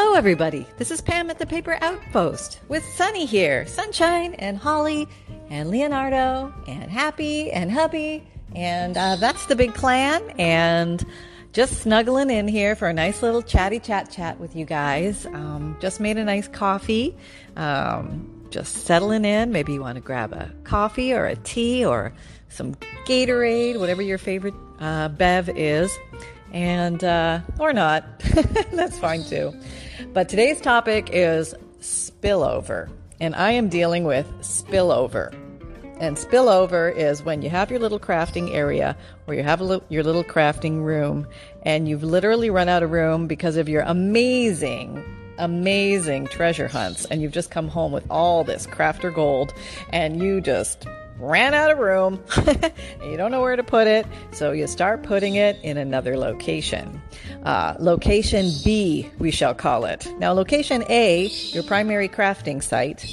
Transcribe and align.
Hello, 0.00 0.14
everybody. 0.14 0.64
This 0.76 0.92
is 0.92 1.00
Pam 1.00 1.28
at 1.28 1.40
the 1.40 1.44
Paper 1.44 1.76
Outpost 1.80 2.60
with 2.68 2.84
Sunny 2.94 3.26
here, 3.26 3.66
Sunshine 3.66 4.34
and 4.34 4.56
Holly 4.56 5.08
and 5.50 5.70
Leonardo 5.70 6.54
and 6.68 6.88
Happy 6.88 7.50
and 7.50 7.68
Hubby. 7.68 8.24
And 8.54 8.96
uh, 8.96 9.16
that's 9.16 9.46
the 9.46 9.56
big 9.56 9.74
clan. 9.74 10.22
And 10.38 11.04
just 11.52 11.80
snuggling 11.80 12.30
in 12.30 12.46
here 12.46 12.76
for 12.76 12.86
a 12.86 12.92
nice 12.92 13.24
little 13.24 13.42
chatty 13.42 13.80
chat 13.80 14.08
chat 14.08 14.38
with 14.38 14.54
you 14.54 14.64
guys. 14.64 15.26
Um, 15.26 15.76
just 15.80 15.98
made 15.98 16.16
a 16.16 16.24
nice 16.24 16.46
coffee. 16.46 17.16
Um, 17.56 18.46
just 18.50 18.86
settling 18.86 19.24
in. 19.24 19.50
Maybe 19.50 19.72
you 19.72 19.80
want 19.80 19.96
to 19.96 20.00
grab 20.00 20.32
a 20.32 20.54
coffee 20.62 21.12
or 21.12 21.26
a 21.26 21.34
tea 21.34 21.84
or 21.84 22.14
some 22.50 22.76
Gatorade, 23.04 23.80
whatever 23.80 24.02
your 24.02 24.18
favorite 24.18 24.54
uh, 24.78 25.08
bev 25.08 25.48
is 25.48 25.98
and 26.52 27.02
uh, 27.02 27.40
or 27.58 27.72
not. 27.72 28.20
That's 28.72 28.96
fine 28.98 29.24
too. 29.24 29.52
But 30.12 30.28
today's 30.28 30.60
topic 30.60 31.10
is 31.12 31.54
spillover, 31.80 32.88
and 33.20 33.34
I 33.34 33.52
am 33.52 33.68
dealing 33.68 34.04
with 34.04 34.30
spillover. 34.40 35.34
And 36.00 36.16
spillover 36.16 36.94
is 36.94 37.24
when 37.24 37.42
you 37.42 37.50
have 37.50 37.70
your 37.70 37.80
little 37.80 37.98
crafting 37.98 38.54
area 38.54 38.96
or 39.26 39.34
you 39.34 39.42
have 39.42 39.60
li- 39.60 39.80
your 39.88 40.04
little 40.04 40.22
crafting 40.22 40.84
room 40.84 41.26
and 41.64 41.88
you've 41.88 42.04
literally 42.04 42.50
run 42.50 42.68
out 42.68 42.84
of 42.84 42.92
room 42.92 43.26
because 43.26 43.56
of 43.56 43.68
your 43.68 43.82
amazing, 43.82 45.04
amazing 45.38 46.28
treasure 46.28 46.68
hunts. 46.68 47.04
And 47.06 47.20
you've 47.20 47.32
just 47.32 47.50
come 47.50 47.66
home 47.66 47.90
with 47.90 48.06
all 48.10 48.44
this 48.44 48.64
crafter 48.64 49.12
gold 49.12 49.52
and 49.92 50.22
you 50.22 50.40
just 50.40 50.86
ran 51.18 51.54
out 51.54 51.70
of 51.70 51.78
room 51.78 52.22
you 53.04 53.16
don't 53.16 53.30
know 53.30 53.40
where 53.40 53.56
to 53.56 53.62
put 53.62 53.86
it, 53.86 54.06
so 54.32 54.52
you 54.52 54.66
start 54.66 55.02
putting 55.02 55.34
it 55.34 55.58
in 55.62 55.76
another 55.76 56.16
location. 56.16 57.00
Uh, 57.44 57.74
location 57.78 58.50
B, 58.64 59.10
we 59.18 59.30
shall 59.30 59.54
call 59.54 59.84
it. 59.84 60.06
Now, 60.18 60.32
location 60.32 60.84
A, 60.88 61.26
your 61.26 61.62
primary 61.62 62.08
crafting 62.08 62.62
site, 62.62 63.04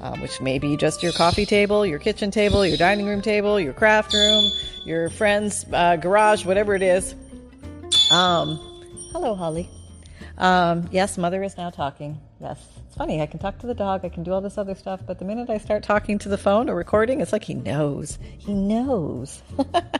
um, 0.00 0.20
which 0.20 0.40
may 0.40 0.58
be 0.58 0.76
just 0.76 1.02
your 1.02 1.12
coffee 1.12 1.46
table, 1.46 1.84
your 1.84 1.98
kitchen 1.98 2.30
table, 2.30 2.64
your 2.64 2.76
dining 2.76 3.06
room 3.06 3.22
table, 3.22 3.58
your 3.60 3.72
craft 3.72 4.12
room, 4.12 4.50
your 4.84 5.10
friend's 5.10 5.64
uh, 5.72 5.96
garage, 5.96 6.44
whatever 6.44 6.74
it 6.74 6.82
is. 6.82 7.14
Um, 8.10 8.58
hello, 9.12 9.34
Holly. 9.34 9.68
Um, 10.36 10.88
yes, 10.90 11.16
mother 11.16 11.42
is 11.42 11.56
now 11.56 11.70
talking. 11.70 12.20
Yes. 12.40 12.58
It's 12.86 12.96
funny. 12.96 13.20
I 13.22 13.26
can 13.26 13.38
talk 13.38 13.58
to 13.58 13.66
the 13.66 13.74
dog. 13.74 14.04
I 14.04 14.08
can 14.08 14.22
do 14.22 14.32
all 14.32 14.40
this 14.40 14.58
other 14.58 14.74
stuff. 14.74 15.00
But 15.06 15.18
the 15.18 15.24
minute 15.24 15.50
I 15.50 15.58
start 15.58 15.82
talking 15.82 16.18
to 16.20 16.28
the 16.28 16.38
phone 16.38 16.68
or 16.68 16.74
recording, 16.74 17.20
it's 17.20 17.32
like 17.32 17.44
he 17.44 17.54
knows. 17.54 18.18
He 18.38 18.52
knows. 18.52 19.42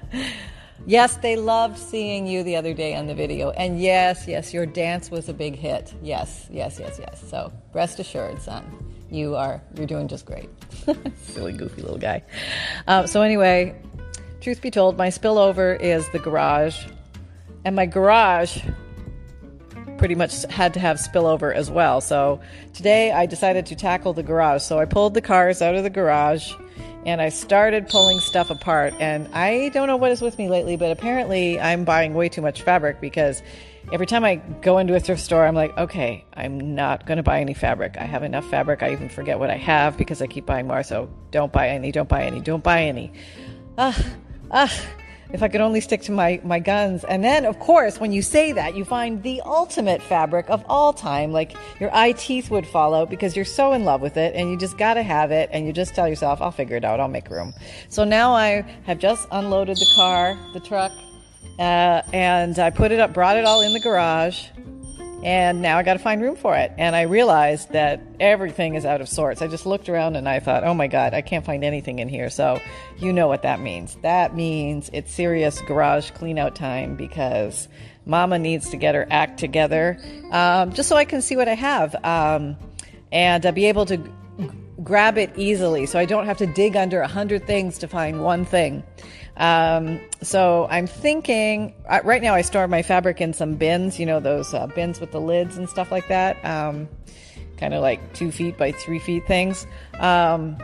yes, 0.87 1.17
they 1.19 1.37
loved 1.37 1.79
seeing 1.79 2.27
you 2.27 2.43
the 2.43 2.57
other 2.57 2.75
day 2.75 2.95
on 2.95 3.07
the 3.07 3.15
video. 3.15 3.51
And 3.51 3.81
yes, 3.81 4.27
yes, 4.27 4.53
your 4.53 4.67
dance 4.67 5.11
was 5.11 5.29
a 5.29 5.35
big 5.35 5.57
hit. 5.57 5.95
Yes, 6.03 6.47
yes, 6.51 6.79
yes, 6.81 6.99
yes. 7.01 7.23
So 7.29 7.53
rest 7.73 8.01
assured, 8.01 8.41
son, 8.43 8.65
you 9.11 9.37
are, 9.37 9.63
you're 9.77 9.87
doing 9.87 10.09
just 10.09 10.27
great. 10.27 10.51
Silly, 11.23 11.53
goofy 11.53 11.83
little 11.83 11.99
guy. 11.99 12.23
Um, 12.89 13.07
so 13.07 13.23
anyway, 13.23 13.81
truth 14.41 14.61
be 14.61 14.71
told, 14.71 14.99
my 14.99 15.09
spillover 15.09 15.81
is 15.81 16.09
the 16.11 16.19
garage. 16.19 16.87
And 17.65 17.75
my 17.75 17.87
garage 17.87 18.63
pretty 20.05 20.15
much 20.15 20.43
had 20.51 20.75
to 20.75 20.79
have 20.79 20.99
spillover 20.99 21.55
as 21.55 21.71
well. 21.71 21.99
So 21.99 22.39
today 22.75 23.11
I 23.11 23.25
decided 23.25 23.65
to 23.65 23.75
tackle 23.75 24.13
the 24.13 24.23
garage. 24.23 24.61
So 24.61 24.79
I 24.79 24.85
pulled 24.85 25.15
the 25.15 25.23
cars 25.23 25.63
out 25.63 25.75
of 25.77 25.83
the 25.83 25.89
garage 25.89 26.53
and 27.07 27.23
I 27.23 27.31
started 27.31 27.89
pulling 27.89 28.21
stuff 28.21 28.51
apart. 28.51 28.93
And 29.01 29.27
I 29.29 29.71
don't 29.71 29.87
know 29.87 29.97
what 29.97 30.13
is 30.13 30.21
with 30.21 30.37
me 30.37 30.51
lately, 30.51 30.77
but 30.77 30.91
apparently 30.91 31.59
I'm 31.59 31.87
buying 31.87 32.13
way 32.13 32.29
too 32.29 32.43
much 32.43 32.61
fabric 32.61 33.01
because 33.01 33.43
every 33.95 34.05
time 34.05 34.27
I 34.27 34.35
go 34.35 34.77
into 34.77 34.95
a 34.95 35.01
thrift 35.01 35.23
store, 35.23 35.47
I'm 35.47 35.55
like, 35.55 35.75
okay, 35.79 36.27
I'm 36.35 36.75
not 36.75 37.07
going 37.07 37.17
to 37.17 37.23
buy 37.23 37.41
any 37.41 37.55
fabric. 37.55 37.97
I 37.99 38.05
have 38.05 38.25
enough 38.25 38.45
fabric. 38.51 38.83
I 38.83 38.93
even 38.93 39.09
forget 39.09 39.39
what 39.39 39.49
I 39.49 39.57
have 39.57 39.97
because 39.97 40.21
I 40.21 40.27
keep 40.27 40.45
buying 40.45 40.67
more. 40.67 40.83
So 40.83 41.09
don't 41.31 41.51
buy 41.51 41.71
any, 41.71 41.93
don't 41.93 42.11
buy 42.11 42.25
any, 42.25 42.43
don't 42.43 42.63
buy 42.63 42.83
any. 42.83 43.11
Ah, 43.79 43.99
ah 44.51 44.87
if 45.35 45.43
I 45.43 45.49
could 45.49 45.61
only 45.61 45.81
stick 45.81 46.01
to 46.03 46.13
my, 46.13 46.41
my 46.45 46.61
guns. 46.61 47.03
And 47.03 47.25
then, 47.25 47.45
of 47.45 47.59
course, 47.59 47.99
when 47.99 48.13
you 48.13 48.23
say 48.23 48.53
that, 48.53 48.77
you 48.77 48.85
find 48.85 49.21
the 49.25 49.43
ultimate 49.45 50.01
fabric 50.01 50.49
of 50.49 50.65
all 50.69 50.93
time. 50.93 51.33
Like 51.33 51.57
your 51.81 51.93
eye 51.93 52.13
teeth 52.13 52.53
would 52.53 52.65
fall 52.65 52.95
out 52.95 53.11
because 53.11 53.35
you're 53.35 53.45
so 53.45 53.73
in 53.73 53.85
love 53.85 54.01
with 54.01 54.17
it 54.17 54.37
and 54.37 54.49
you 54.49 54.57
just 54.57 54.79
got 54.79 54.95
to 54.95 55.03
have 55.03 55.33
it. 55.33 55.51
And 55.53 55.67
you 55.67 55.73
just 55.73 55.93
tell 55.93 56.09
yourself, 56.09 56.41
I'll 56.41 56.53
figure 56.53 56.77
it 56.77 56.85
out, 56.85 57.01
I'll 57.01 57.09
make 57.09 57.29
room. 57.31 57.53
So 57.89 58.05
now 58.05 58.33
I 58.33 58.65
have 58.85 59.01
just 59.01 59.27
unloaded 59.33 59.77
the 59.77 59.93
car, 59.97 60.39
the 60.53 60.61
truck, 60.61 60.93
uh, 61.59 62.03
and 62.13 62.57
I 62.61 62.71
put 62.71 62.93
it 62.93 63.01
up, 63.01 63.13
brought 63.13 63.37
it 63.37 63.45
all 63.45 63.61
in 63.61 63.73
the 63.73 63.81
garage 63.81 64.47
and 65.23 65.63
now 65.63 65.79
I 65.79 65.83
got 65.83 65.95
to 65.95 65.99
find 65.99 66.21
room 66.21 66.37
for 66.37 66.57
it. 66.57 66.73
And 66.77 66.95
I 66.95 67.03
realized 67.03 67.73
that 67.73 68.03
everything 68.21 68.75
is 68.75 68.85
out 68.85 69.01
of 69.01 69.09
sorts. 69.09 69.41
I 69.41 69.47
just 69.47 69.67
looked 69.67 69.89
around 69.89 70.17
and 70.17 70.29
I 70.29 70.41
thought, 70.41 70.65
oh 70.65 70.75
my 70.75 70.87
God, 70.87 71.15
I 71.15 71.23
can't 71.23 71.45
find 71.45 71.65
anything 71.65 71.99
in 71.99 72.09
here. 72.09 72.29
So 72.31 72.61
you 72.99 73.13
know 73.13 73.29
what 73.29 73.43
that 73.43 73.61
means. 73.61 73.97
That 74.03 74.35
means 74.35 74.91
it's 74.93 75.13
serious 75.13 75.61
garage 75.63 76.11
clean 76.11 76.39
out 76.39 76.55
time 76.57 76.97
because 76.97 77.69
mama 78.07 78.39
needs 78.39 78.71
to 78.71 78.77
get 78.77 78.95
her 78.95 79.07
act 79.11 79.39
together 79.41 79.99
um, 80.31 80.73
just 80.73 80.89
so 80.89 80.97
I 80.97 81.05
can 81.05 81.23
see 81.23 81.37
what 81.37 81.49
I 81.49 81.55
have 81.55 81.95
um, 82.05 82.57
and 83.11 83.47
uh, 83.47 83.53
be 83.53 83.67
able 83.67 83.87
to 83.87 83.97
g- 83.97 84.11
grab 84.83 85.17
it 85.17 85.33
easily 85.37 85.87
so 85.87 85.99
I 85.99 86.05
don't 86.05 86.27
have 86.27 86.37
to 86.39 86.47
dig 86.47 86.77
under 86.77 87.01
a 87.01 87.09
hundred 87.09 87.47
things 87.47 87.79
to 87.79 87.89
find 87.89 88.23
one 88.23 88.45
thing. 88.45 88.83
Um, 89.37 90.01
so 90.23 90.67
I'm 90.71 90.87
thinking 90.87 91.75
uh, 91.89 92.01
right 92.05 92.23
now 92.23 92.35
I 92.35 92.43
store 92.43 92.69
my 92.69 92.83
fabric 92.83 93.21
in 93.21 93.33
some 93.33 93.55
bins, 93.55 93.99
you 93.99 94.07
know, 94.07 94.21
those 94.21 94.55
uh, 94.55 94.67
bins 94.69 95.01
with 95.01 95.11
the 95.11 95.21
lids 95.21 95.57
and 95.57 95.69
stuff 95.69 95.91
like 95.91 96.09
that. 96.09 96.45
Um, 96.45 96.89
kind 97.57 97.75
of 97.75 97.83
like 97.83 98.15
two 98.15 98.31
feet 98.31 98.57
by 98.57 98.73
three 98.73 98.99
feet 98.99 99.27
things. 99.27 99.67
Um, 99.99 100.57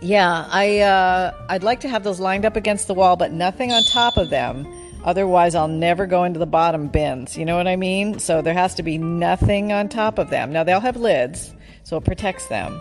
yeah, 0.00 0.46
I, 0.50 0.80
uh, 0.80 1.32
I'd 1.48 1.62
like 1.62 1.80
to 1.80 1.88
have 1.88 2.02
those 2.02 2.18
lined 2.18 2.44
up 2.44 2.56
against 2.56 2.86
the 2.88 2.94
wall, 2.94 3.16
but 3.16 3.32
nothing 3.32 3.72
on 3.72 3.82
top 3.84 4.16
of 4.16 4.30
them. 4.30 4.66
Otherwise, 5.04 5.54
I'll 5.54 5.68
never 5.68 6.06
go 6.06 6.24
into 6.24 6.38
the 6.38 6.46
bottom 6.46 6.88
bins. 6.88 7.36
You 7.36 7.44
know 7.44 7.56
what 7.56 7.66
I 7.66 7.76
mean? 7.76 8.18
So 8.18 8.40
there 8.40 8.54
has 8.54 8.74
to 8.76 8.82
be 8.82 8.98
nothing 8.98 9.72
on 9.72 9.88
top 9.88 10.18
of 10.18 10.30
them. 10.30 10.52
Now 10.52 10.64
they'll 10.64 10.80
have 10.80 10.96
lids, 10.96 11.52
so 11.84 11.96
it 11.96 12.04
protects 12.04 12.46
them. 12.46 12.80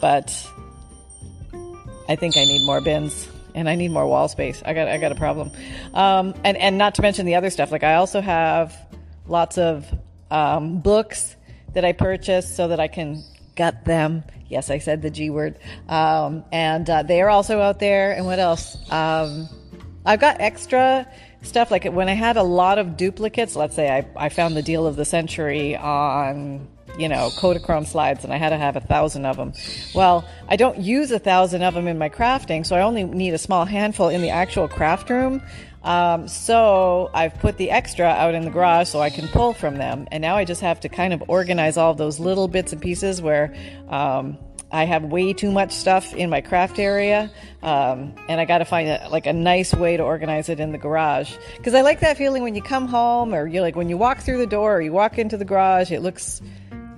But 0.00 0.30
I 2.08 2.16
think 2.16 2.36
I 2.36 2.44
need 2.44 2.64
more 2.66 2.80
bins 2.80 3.28
and 3.58 3.68
I 3.68 3.74
need 3.74 3.90
more 3.90 4.06
wall 4.06 4.28
space. 4.28 4.62
I 4.64 4.72
got 4.72 4.88
I 4.88 4.98
got 4.98 5.10
a 5.10 5.16
problem. 5.16 5.50
Um, 5.92 6.34
and 6.44 6.56
and 6.56 6.78
not 6.78 6.94
to 6.94 7.02
mention 7.02 7.26
the 7.26 7.34
other 7.34 7.50
stuff. 7.50 7.72
Like 7.72 7.82
I 7.82 7.96
also 7.96 8.20
have 8.20 8.76
lots 9.26 9.58
of 9.58 9.86
um, 10.30 10.80
books 10.80 11.36
that 11.74 11.84
I 11.84 11.92
purchased 11.92 12.56
so 12.56 12.68
that 12.68 12.78
I 12.78 12.88
can 12.88 13.22
gut 13.56 13.84
them. 13.84 14.22
Yes, 14.48 14.70
I 14.70 14.78
said 14.78 15.02
the 15.02 15.10
G 15.10 15.28
word. 15.30 15.58
Um, 15.88 16.44
and 16.52 16.88
uh, 16.88 17.02
they 17.02 17.20
are 17.20 17.28
also 17.28 17.60
out 17.60 17.80
there. 17.80 18.12
And 18.12 18.24
what 18.24 18.38
else? 18.38 18.76
Um, 18.90 19.48
I've 20.06 20.20
got 20.20 20.40
extra 20.40 21.06
stuff. 21.42 21.70
Like 21.70 21.84
when 21.84 22.08
I 22.08 22.14
had 22.14 22.36
a 22.36 22.42
lot 22.42 22.78
of 22.78 22.96
duplicates, 22.96 23.56
let's 23.56 23.74
say 23.74 23.90
I, 23.90 24.06
I 24.16 24.28
found 24.28 24.56
the 24.56 24.62
deal 24.62 24.86
of 24.86 24.96
the 24.96 25.04
century 25.04 25.76
on 25.76 26.68
you 26.98 27.08
know, 27.08 27.30
Kodachrome 27.30 27.86
slides 27.86 28.24
and 28.24 28.32
I 28.32 28.36
had 28.36 28.50
to 28.50 28.58
have 28.58 28.76
a 28.76 28.80
thousand 28.80 29.24
of 29.24 29.36
them. 29.36 29.52
Well, 29.94 30.28
I 30.48 30.56
don't 30.56 30.78
use 30.78 31.10
a 31.12 31.18
thousand 31.18 31.62
of 31.62 31.74
them 31.74 31.86
in 31.86 31.96
my 31.96 32.08
crafting, 32.08 32.66
so 32.66 32.76
I 32.76 32.82
only 32.82 33.04
need 33.04 33.34
a 33.34 33.38
small 33.38 33.64
handful 33.64 34.08
in 34.08 34.20
the 34.20 34.30
actual 34.30 34.68
craft 34.68 35.08
room. 35.08 35.42
Um, 35.84 36.26
so 36.26 37.08
I've 37.14 37.38
put 37.38 37.56
the 37.56 37.70
extra 37.70 38.06
out 38.06 38.34
in 38.34 38.44
the 38.44 38.50
garage 38.50 38.88
so 38.88 39.00
I 39.00 39.10
can 39.10 39.28
pull 39.28 39.54
from 39.54 39.76
them. 39.76 40.08
And 40.10 40.20
now 40.20 40.36
I 40.36 40.44
just 40.44 40.60
have 40.60 40.80
to 40.80 40.88
kind 40.88 41.14
of 41.14 41.22
organize 41.28 41.76
all 41.76 41.92
of 41.92 41.98
those 41.98 42.18
little 42.18 42.48
bits 42.48 42.72
and 42.72 42.82
pieces 42.82 43.22
where, 43.22 43.54
um, 43.88 44.38
I 44.70 44.84
have 44.84 45.04
way 45.04 45.32
too 45.32 45.50
much 45.50 45.72
stuff 45.72 46.14
in 46.14 46.28
my 46.28 46.42
craft 46.42 46.78
area, 46.78 47.30
um, 47.62 48.14
and 48.28 48.38
I 48.38 48.44
got 48.44 48.58
to 48.58 48.66
find 48.66 48.86
a, 48.86 49.08
like 49.08 49.26
a 49.26 49.32
nice 49.32 49.72
way 49.72 49.96
to 49.96 50.02
organize 50.02 50.50
it 50.50 50.60
in 50.60 50.72
the 50.72 50.78
garage. 50.78 51.34
Because 51.56 51.72
I 51.72 51.80
like 51.80 52.00
that 52.00 52.18
feeling 52.18 52.42
when 52.42 52.54
you 52.54 52.60
come 52.60 52.86
home, 52.86 53.34
or 53.34 53.46
you 53.46 53.62
like 53.62 53.76
when 53.76 53.88
you 53.88 53.96
walk 53.96 54.20
through 54.20 54.36
the 54.36 54.46
door, 54.46 54.76
or 54.76 54.80
you 54.82 54.92
walk 54.92 55.18
into 55.18 55.38
the 55.38 55.46
garage, 55.46 55.90
it 55.90 56.02
looks 56.02 56.42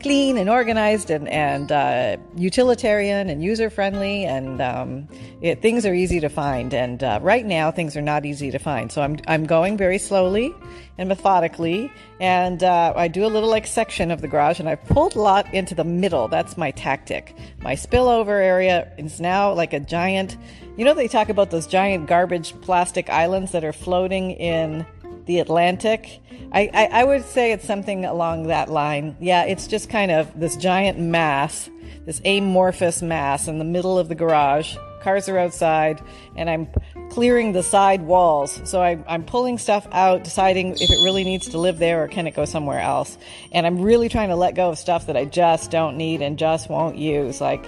clean 0.00 0.37
and 0.37 0.49
organized 0.49 1.11
and, 1.11 1.29
and 1.29 1.70
uh, 1.70 2.17
utilitarian 2.37 3.29
and 3.29 3.43
user 3.43 3.70
friendly, 3.70 4.25
and 4.25 4.61
um, 4.61 5.08
it, 5.41 5.62
things 5.62 5.87
are 5.87 5.94
easy 5.94 6.20
to 6.20 6.29
find. 6.29 6.75
And 6.75 7.02
uh, 7.02 7.19
right 7.23 7.44
now, 7.44 7.70
things 7.70 7.97
are 7.97 8.02
not 8.02 8.25
easy 8.26 8.50
to 8.50 8.58
find. 8.58 8.91
So 8.91 9.02
I'm, 9.02 9.19
I'm 9.29 9.47
going 9.47 9.76
very 9.76 9.99
slowly 9.99 10.55
and 10.99 11.08
methodically, 11.08 11.93
and 12.20 12.62
uh, 12.62 12.93
I 12.97 13.08
do 13.08 13.25
a 13.25 13.29
little 13.29 13.49
like 13.49 13.67
section 13.67 14.11
of 14.11 14.20
the 14.20 14.29
garage, 14.29 14.61
and 14.61 14.69
I've 14.69 14.85
pulled 14.87 15.17
a 15.17 15.20
lot 15.20 15.52
into 15.55 15.75
the 15.75 15.85
middle. 15.85 16.29
That's 16.29 16.56
my 16.56 16.70
tactic. 16.73 17.35
My 17.62 17.75
spillover 17.75 18.43
area 18.43 18.93
is 18.99 19.20
now 19.20 19.52
like 19.52 19.73
a 19.73 19.81
giant. 19.81 20.37
You 20.76 20.85
know, 20.85 20.94
they 20.94 21.08
talk 21.08 21.29
about 21.29 21.50
those 21.50 21.67
giant 21.67 22.06
garbage 22.06 22.58
plastic 22.61 23.08
islands 23.11 23.52
that 23.52 23.64
are 23.64 23.73
floating 23.73 24.32
in 24.32 24.87
the 25.30 25.38
Atlantic. 25.38 26.20
I, 26.50 26.68
I, 26.74 26.84
I, 26.86 27.04
would 27.04 27.24
say 27.24 27.52
it's 27.52 27.64
something 27.64 28.04
along 28.04 28.48
that 28.48 28.68
line. 28.68 29.16
Yeah, 29.20 29.44
it's 29.44 29.68
just 29.68 29.88
kind 29.88 30.10
of 30.10 30.28
this 30.40 30.56
giant 30.56 30.98
mass, 30.98 31.70
this 32.04 32.20
amorphous 32.24 33.00
mass 33.00 33.46
in 33.46 33.60
the 33.60 33.64
middle 33.64 33.96
of 33.96 34.08
the 34.08 34.16
garage. 34.16 34.76
cars 35.02 35.28
are 35.28 35.38
outside, 35.38 36.02
and 36.34 36.50
I'm 36.50 36.66
clearing 37.10 37.52
the 37.52 37.62
side 37.62 38.02
walls. 38.02 38.60
So 38.64 38.82
I, 38.82 38.98
I'm 39.06 39.22
pulling 39.22 39.56
stuff 39.56 39.86
out, 39.92 40.24
deciding 40.24 40.72
if 40.72 40.90
it 40.90 41.04
really 41.04 41.22
needs 41.22 41.50
to 41.50 41.58
live 41.58 41.78
there 41.78 42.02
or 42.02 42.08
can 42.08 42.26
it 42.26 42.34
go 42.34 42.44
somewhere 42.44 42.80
else. 42.80 43.16
And 43.52 43.64
I'm 43.68 43.82
really 43.82 44.08
trying 44.08 44.30
to 44.30 44.36
let 44.36 44.56
go 44.56 44.70
of 44.70 44.78
stuff 44.78 45.06
that 45.06 45.16
I 45.16 45.26
just 45.26 45.70
don't 45.70 45.96
need 45.96 46.22
and 46.22 46.40
just 46.40 46.68
won't 46.68 46.96
use. 46.96 47.40
Like 47.40 47.64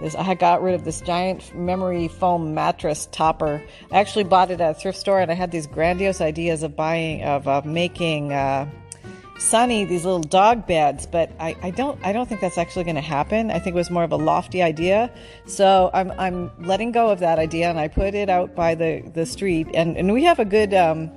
this, 0.00 0.14
I 0.14 0.34
got 0.34 0.62
rid 0.62 0.74
of 0.74 0.84
this 0.84 1.00
giant 1.00 1.54
memory 1.54 2.08
foam 2.08 2.54
mattress 2.54 3.08
topper. 3.12 3.62
I 3.90 3.98
actually 3.98 4.24
bought 4.24 4.50
it 4.50 4.60
at 4.60 4.76
a 4.76 4.78
thrift 4.78 4.98
store, 4.98 5.20
and 5.20 5.30
I 5.30 5.34
had 5.34 5.50
these 5.50 5.66
grandiose 5.66 6.20
ideas 6.20 6.62
of 6.62 6.76
buying, 6.76 7.22
of 7.24 7.48
uh, 7.48 7.62
making. 7.64 8.32
Uh, 8.32 8.70
Sunny 9.38 9.84
these 9.84 10.04
little 10.04 10.22
dog 10.22 10.66
beds, 10.66 11.06
but 11.06 11.30
I, 11.38 11.56
I 11.62 11.70
don't 11.70 11.98
I 12.02 12.14
don't 12.14 12.26
think 12.26 12.40
that's 12.40 12.56
actually 12.56 12.84
going 12.84 12.96
to 12.96 13.02
happen. 13.02 13.50
I 13.50 13.58
think 13.58 13.74
it 13.74 13.78
was 13.78 13.90
more 13.90 14.02
of 14.02 14.12
a 14.12 14.16
lofty 14.16 14.62
idea. 14.62 15.12
So 15.44 15.90
I'm 15.92 16.10
I'm 16.12 16.50
letting 16.58 16.90
go 16.92 17.10
of 17.10 17.18
that 17.18 17.38
idea, 17.38 17.68
and 17.68 17.78
I 17.78 17.88
put 17.88 18.14
it 18.14 18.30
out 18.30 18.54
by 18.54 18.74
the 18.74 19.02
the 19.12 19.26
street, 19.26 19.68
and 19.74 19.96
and 19.96 20.12
we 20.12 20.24
have 20.24 20.38
a 20.38 20.44
good. 20.44 20.72
Um, 20.72 21.10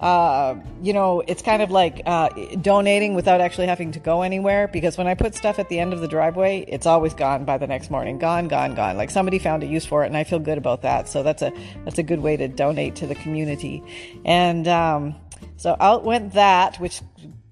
uh, 0.00 0.56
you 0.82 0.94
know, 0.94 1.22
it's 1.26 1.42
kind 1.42 1.60
of 1.60 1.70
like 1.70 2.02
uh, 2.06 2.30
donating 2.62 3.14
without 3.14 3.42
actually 3.42 3.66
having 3.66 3.92
to 3.92 4.00
go 4.00 4.22
anywhere 4.22 4.66
because 4.66 4.96
when 4.96 5.06
I 5.06 5.14
put 5.14 5.34
stuff 5.34 5.58
at 5.58 5.68
the 5.68 5.78
end 5.78 5.92
of 5.92 6.00
the 6.00 6.08
driveway, 6.08 6.64
it's 6.66 6.86
always 6.86 7.12
gone 7.12 7.44
by 7.44 7.58
the 7.58 7.66
next 7.66 7.90
morning. 7.90 8.18
Gone, 8.18 8.48
gone, 8.48 8.74
gone. 8.74 8.96
Like 8.96 9.10
somebody 9.10 9.38
found 9.38 9.62
a 9.62 9.66
use 9.66 9.84
for 9.84 10.02
it, 10.02 10.06
and 10.06 10.16
I 10.16 10.24
feel 10.24 10.38
good 10.38 10.56
about 10.56 10.82
that. 10.82 11.06
So 11.06 11.22
that's 11.22 11.42
a 11.42 11.52
that's 11.84 11.98
a 11.98 12.02
good 12.02 12.20
way 12.20 12.38
to 12.38 12.48
donate 12.48 12.96
to 12.96 13.06
the 13.06 13.14
community. 13.14 13.82
And 14.24 14.66
um, 14.66 15.16
so 15.58 15.76
out 15.78 16.02
went 16.02 16.32
that, 16.32 16.80
which 16.80 17.02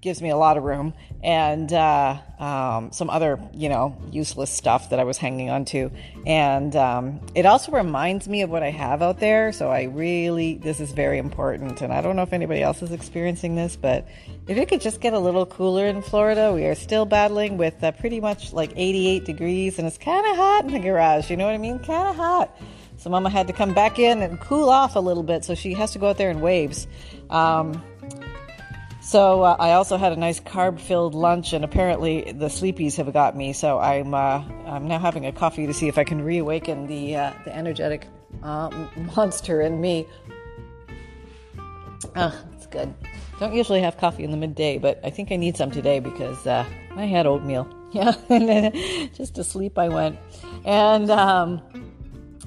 gives 0.01 0.21
me 0.21 0.29
a 0.29 0.37
lot 0.37 0.55
of 0.55 0.63
room, 0.63 0.93
and 1.21 1.73
uh, 1.73 2.17
um, 2.39 2.91
some 2.93 3.09
other, 3.09 3.37
you 3.53 3.67
know, 3.67 3.97
useless 4.11 4.49
stuff 4.49 4.91
that 4.91 4.99
I 4.99 5.03
was 5.03 5.17
hanging 5.17 5.49
on 5.49 5.65
to. 5.65 5.91
And 6.25 6.73
um, 6.75 7.19
it 7.35 7.45
also 7.45 7.73
reminds 7.73 8.29
me 8.29 8.41
of 8.41 8.49
what 8.49 8.63
I 8.63 8.71
have 8.71 9.01
out 9.01 9.19
there. 9.19 9.51
So 9.51 9.69
I 9.69 9.83
really, 9.83 10.55
this 10.55 10.79
is 10.79 10.93
very 10.93 11.17
important. 11.17 11.81
And 11.81 11.91
I 11.91 12.01
don't 12.01 12.15
know 12.15 12.21
if 12.21 12.31
anybody 12.31 12.61
else 12.61 12.81
is 12.81 12.93
experiencing 12.93 13.55
this, 13.55 13.75
but 13.75 14.07
if 14.47 14.57
it 14.57 14.69
could 14.69 14.79
just 14.79 15.01
get 15.01 15.13
a 15.13 15.19
little 15.19 15.45
cooler 15.45 15.85
in 15.85 16.01
Florida, 16.01 16.53
we 16.53 16.65
are 16.65 16.75
still 16.75 17.05
battling 17.05 17.57
with 17.57 17.83
uh, 17.83 17.91
pretty 17.91 18.21
much 18.21 18.53
like 18.53 18.71
88 18.77 19.25
degrees, 19.25 19.79
and 19.79 19.87
it's 19.87 19.97
kind 19.97 20.25
of 20.25 20.37
hot 20.37 20.63
in 20.63 20.71
the 20.71 20.79
garage. 20.79 21.29
You 21.29 21.35
know 21.35 21.45
what 21.45 21.55
I 21.55 21.57
mean? 21.57 21.79
Kind 21.79 22.07
of 22.07 22.15
hot. 22.15 22.57
So 22.99 23.09
Mama 23.09 23.29
had 23.29 23.47
to 23.47 23.53
come 23.53 23.73
back 23.73 23.97
in 23.97 24.21
and 24.21 24.39
cool 24.41 24.69
off 24.69 24.95
a 24.95 24.99
little 24.99 25.23
bit. 25.23 25.45
So 25.45 25.55
she 25.55 25.73
has 25.73 25.91
to 25.91 25.99
go 25.99 26.09
out 26.09 26.17
there 26.17 26.29
in 26.29 26.41
waves. 26.41 26.87
Um, 27.29 27.81
so 29.01 29.43
uh, 29.43 29.55
I 29.59 29.73
also 29.73 29.97
had 29.97 30.11
a 30.11 30.15
nice 30.15 30.39
carb-filled 30.39 31.15
lunch, 31.15 31.53
and 31.53 31.63
apparently 31.63 32.31
the 32.31 32.47
sleepies 32.47 32.95
have 32.97 33.11
got 33.13 33.35
me. 33.35 33.53
So 33.53 33.79
I'm 33.79 34.13
uh, 34.13 34.43
I'm 34.65 34.87
now 34.87 34.99
having 34.99 35.25
a 35.25 35.31
coffee 35.31 35.65
to 35.67 35.73
see 35.73 35.87
if 35.87 35.97
I 35.97 36.03
can 36.03 36.23
reawaken 36.23 36.87
the 36.87 37.15
uh, 37.15 37.33
the 37.45 37.55
energetic 37.55 38.07
uh, 38.43 38.69
monster 39.15 39.61
in 39.61 39.79
me. 39.79 40.05
Ah, 42.15 42.35
it's 42.55 42.67
good. 42.67 42.93
Don't 43.39 43.53
usually 43.53 43.81
have 43.81 43.97
coffee 43.97 44.23
in 44.23 44.31
the 44.31 44.37
midday, 44.37 44.77
but 44.77 44.99
I 45.03 45.09
think 45.09 45.31
I 45.31 45.37
need 45.37 45.55
some 45.55 45.71
today 45.71 45.99
because 45.99 46.45
uh, 46.45 46.65
I 46.95 47.05
had 47.05 47.25
oatmeal. 47.25 47.67
Yeah, 47.91 48.11
just 49.15 49.33
to 49.33 49.43
sleep 49.43 49.79
I 49.79 49.89
went, 49.89 50.19
and 50.63 51.09
um, 51.09 51.59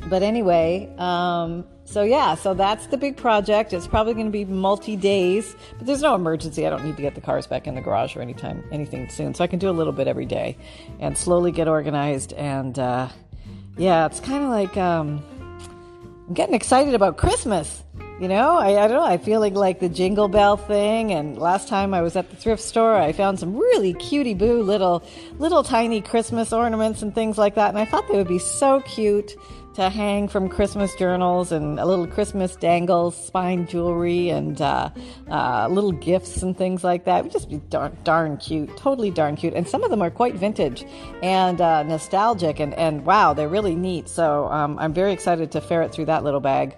but 0.08 0.22
anyway, 0.22 0.92
um, 0.98 1.64
so 1.84 2.02
yeah, 2.02 2.34
so 2.34 2.54
that's 2.54 2.86
the 2.86 2.96
big 2.96 3.16
project. 3.16 3.72
It's 3.72 3.86
probably 3.86 4.14
going 4.14 4.26
to 4.26 4.32
be 4.32 4.44
multi 4.44 4.96
days, 4.96 5.54
but 5.78 5.86
there's 5.86 6.02
no 6.02 6.14
emergency. 6.14 6.66
I 6.66 6.70
don't 6.70 6.84
need 6.84 6.96
to 6.96 7.02
get 7.02 7.14
the 7.14 7.20
cars 7.20 7.46
back 7.46 7.66
in 7.66 7.74
the 7.74 7.80
garage 7.80 8.16
or 8.16 8.22
anytime 8.22 8.64
anything 8.72 9.08
soon, 9.08 9.34
so 9.34 9.44
I 9.44 9.46
can 9.46 9.58
do 9.58 9.68
a 9.68 9.72
little 9.72 9.92
bit 9.92 10.08
every 10.08 10.26
day 10.26 10.56
and 11.00 11.16
slowly 11.16 11.52
get 11.52 11.68
organized. 11.68 12.32
And 12.34 12.78
uh, 12.78 13.08
yeah, 13.76 14.06
it's 14.06 14.20
kind 14.20 14.44
of 14.44 14.50
like 14.50 14.76
um, 14.76 15.22
I'm 16.28 16.34
getting 16.34 16.54
excited 16.54 16.94
about 16.94 17.16
Christmas. 17.16 17.82
You 18.20 18.28
know, 18.28 18.56
I, 18.56 18.84
I 18.84 18.86
don't 18.86 18.98
know. 18.98 19.04
I 19.04 19.18
feel 19.18 19.40
like 19.40 19.54
like 19.54 19.80
the 19.80 19.88
jingle 19.88 20.28
bell 20.28 20.56
thing. 20.56 21.12
And 21.12 21.36
last 21.36 21.66
time 21.66 21.92
I 21.92 22.02
was 22.02 22.14
at 22.14 22.30
the 22.30 22.36
thrift 22.36 22.62
store, 22.62 22.94
I 22.94 23.12
found 23.12 23.40
some 23.40 23.56
really 23.56 23.94
cutie 23.94 24.34
boo 24.34 24.62
little 24.62 25.02
little 25.38 25.64
tiny 25.64 26.00
Christmas 26.00 26.52
ornaments 26.52 27.02
and 27.02 27.12
things 27.12 27.36
like 27.36 27.56
that. 27.56 27.70
And 27.70 27.78
I 27.78 27.84
thought 27.84 28.06
they 28.08 28.16
would 28.16 28.28
be 28.28 28.38
so 28.38 28.80
cute 28.80 29.34
to 29.74 29.88
hang 29.88 30.28
from 30.28 30.48
Christmas 30.48 30.94
journals 30.96 31.50
and 31.50 31.80
a 31.80 31.86
little 31.86 32.06
Christmas 32.06 32.56
dangles, 32.56 33.16
spine 33.16 33.66
jewelry, 33.66 34.28
and 34.28 34.60
uh, 34.60 34.90
uh, 35.30 35.68
little 35.70 35.92
gifts 35.92 36.42
and 36.42 36.56
things 36.56 36.84
like 36.84 37.04
that. 37.04 37.20
It 37.20 37.22
would 37.24 37.32
just 37.32 37.48
be 37.48 37.58
darn, 37.70 37.96
darn 38.04 38.36
cute, 38.36 38.76
totally 38.76 39.10
darn 39.10 39.36
cute. 39.36 39.54
And 39.54 39.66
some 39.66 39.82
of 39.82 39.90
them 39.90 40.02
are 40.02 40.10
quite 40.10 40.34
vintage 40.34 40.84
and 41.22 41.60
uh, 41.60 41.82
nostalgic, 41.84 42.60
and, 42.60 42.74
and 42.74 43.06
wow, 43.06 43.32
they're 43.32 43.48
really 43.48 43.74
neat. 43.74 44.08
So 44.08 44.46
um, 44.48 44.78
I'm 44.78 44.92
very 44.92 45.12
excited 45.12 45.52
to 45.52 45.60
ferret 45.60 45.92
through 45.92 46.06
that 46.06 46.24
little 46.24 46.40
bag. 46.40 46.76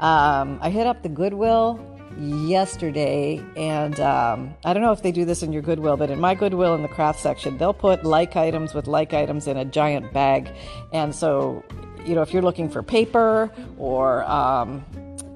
Um, 0.00 0.58
I 0.60 0.70
hit 0.70 0.86
up 0.86 1.02
the 1.02 1.08
Goodwill 1.08 1.91
yesterday, 2.18 3.44
and 3.56 3.98
um, 4.00 4.54
I 4.64 4.72
don't 4.72 4.82
know 4.82 4.92
if 4.92 5.02
they 5.02 5.12
do 5.12 5.24
this 5.24 5.42
in 5.42 5.52
your 5.52 5.62
Goodwill, 5.62 5.96
but 5.96 6.10
in 6.10 6.20
my 6.20 6.34
Goodwill 6.34 6.74
in 6.74 6.82
the 6.82 6.88
craft 6.88 7.20
section, 7.20 7.58
they'll 7.58 7.74
put 7.74 8.04
like 8.04 8.36
items 8.36 8.74
with 8.74 8.86
like 8.86 9.14
items 9.14 9.46
in 9.46 9.56
a 9.56 9.64
giant 9.64 10.12
bag. 10.12 10.50
And 10.92 11.14
so 11.14 11.64
you 12.04 12.14
know, 12.14 12.22
if 12.22 12.32
you're 12.32 12.42
looking 12.42 12.68
for 12.68 12.82
paper 12.82 13.50
or, 13.78 14.24
um, 14.24 14.84